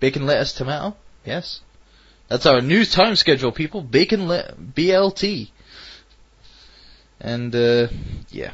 [0.00, 0.96] Bacon, lettuce, tomato.
[1.24, 1.60] Yes,
[2.28, 3.82] that's our new time schedule, people.
[3.82, 5.50] Bacon, le- BLT.
[7.20, 7.88] And uh,
[8.30, 8.52] yeah.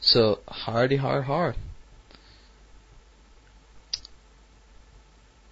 [0.00, 1.54] So hardy har har.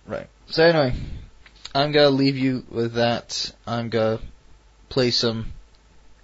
[0.06, 0.28] Right.
[0.48, 0.94] So anyway,
[1.74, 3.52] I'm gonna leave you with that.
[3.66, 4.20] I'm gonna
[4.96, 5.52] play some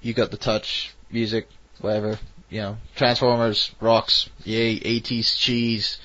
[0.01, 1.47] You Got the Touch music,
[1.83, 2.19] whatever,
[2.49, 5.99] you know, Transformers, rocks, yay, 80s cheese,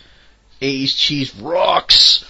[0.62, 2.26] 80s cheese rocks.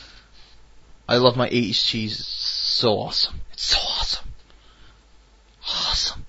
[1.10, 2.20] I love my 80s cheese.
[2.20, 3.42] It's so awesome.
[3.52, 4.28] It's so awesome.
[5.68, 6.26] Awesome.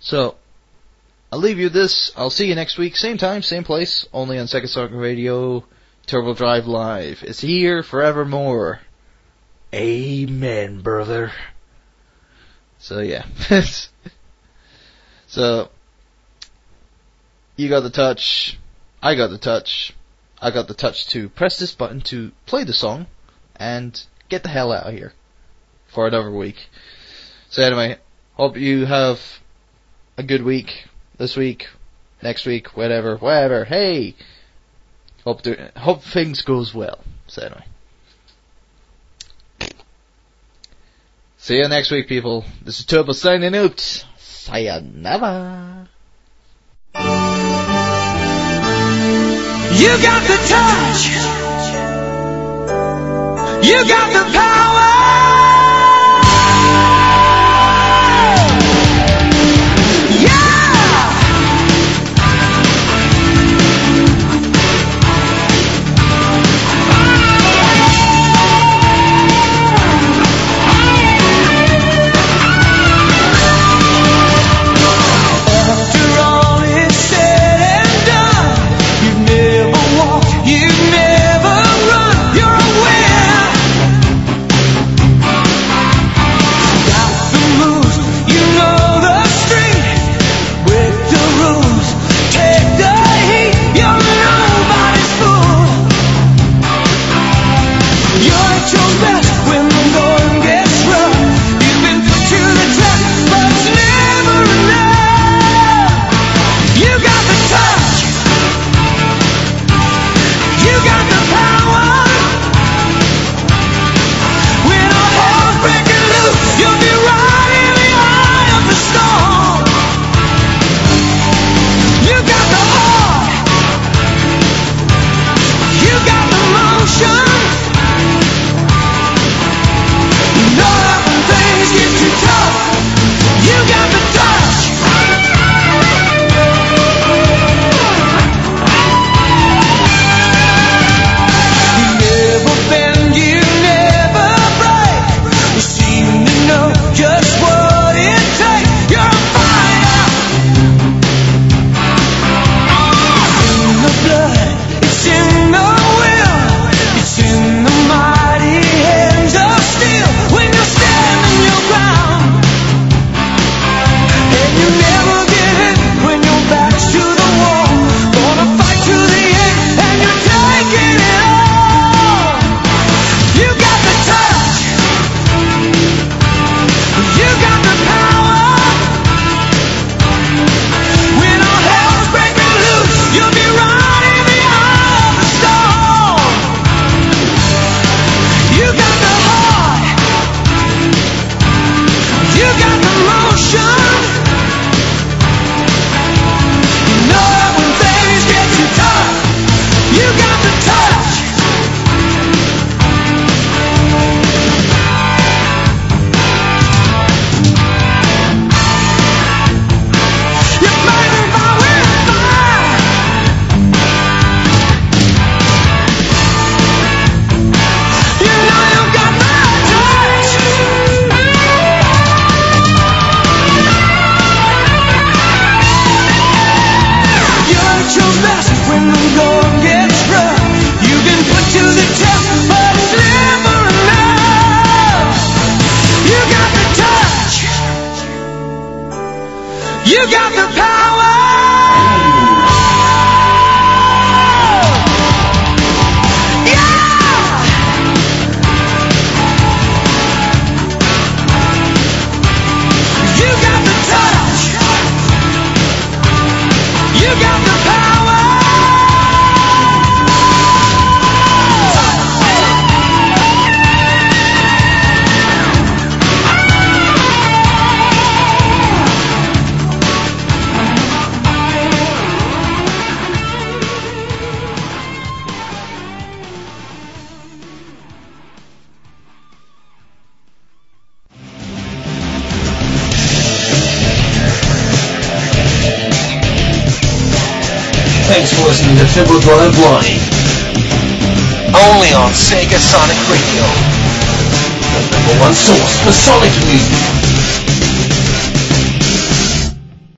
[0.00, 0.36] So,
[1.30, 2.12] I'll leave you this.
[2.16, 2.96] I'll see you next week.
[2.96, 4.08] Same time, same place.
[4.10, 5.66] Only on Second Sonic Radio.
[6.06, 7.22] Turbo Drive Live.
[7.24, 8.80] It's here forevermore.
[9.74, 11.30] Amen, brother.
[12.78, 13.24] So yeah.
[15.26, 15.68] so,
[17.56, 18.58] you got the touch.
[19.02, 19.94] I got the touch.
[20.40, 23.06] I got the touch to press this button to play the song
[23.56, 25.12] and get the hell out of here
[25.88, 26.68] for another week.
[27.50, 27.98] So anyway,
[28.34, 29.20] hope you have
[30.16, 30.84] a good week
[31.16, 31.68] this week,
[32.22, 33.64] next week, whatever, whatever.
[33.64, 34.14] Hey,
[35.24, 37.00] hope there, hope things goes well.
[37.26, 37.64] So anyway,
[41.48, 42.44] see you next week, people.
[42.62, 43.80] This is Turbo signing out.
[44.18, 45.88] Sayonara.
[49.74, 51.08] You got the touch.
[53.64, 54.47] You got the power.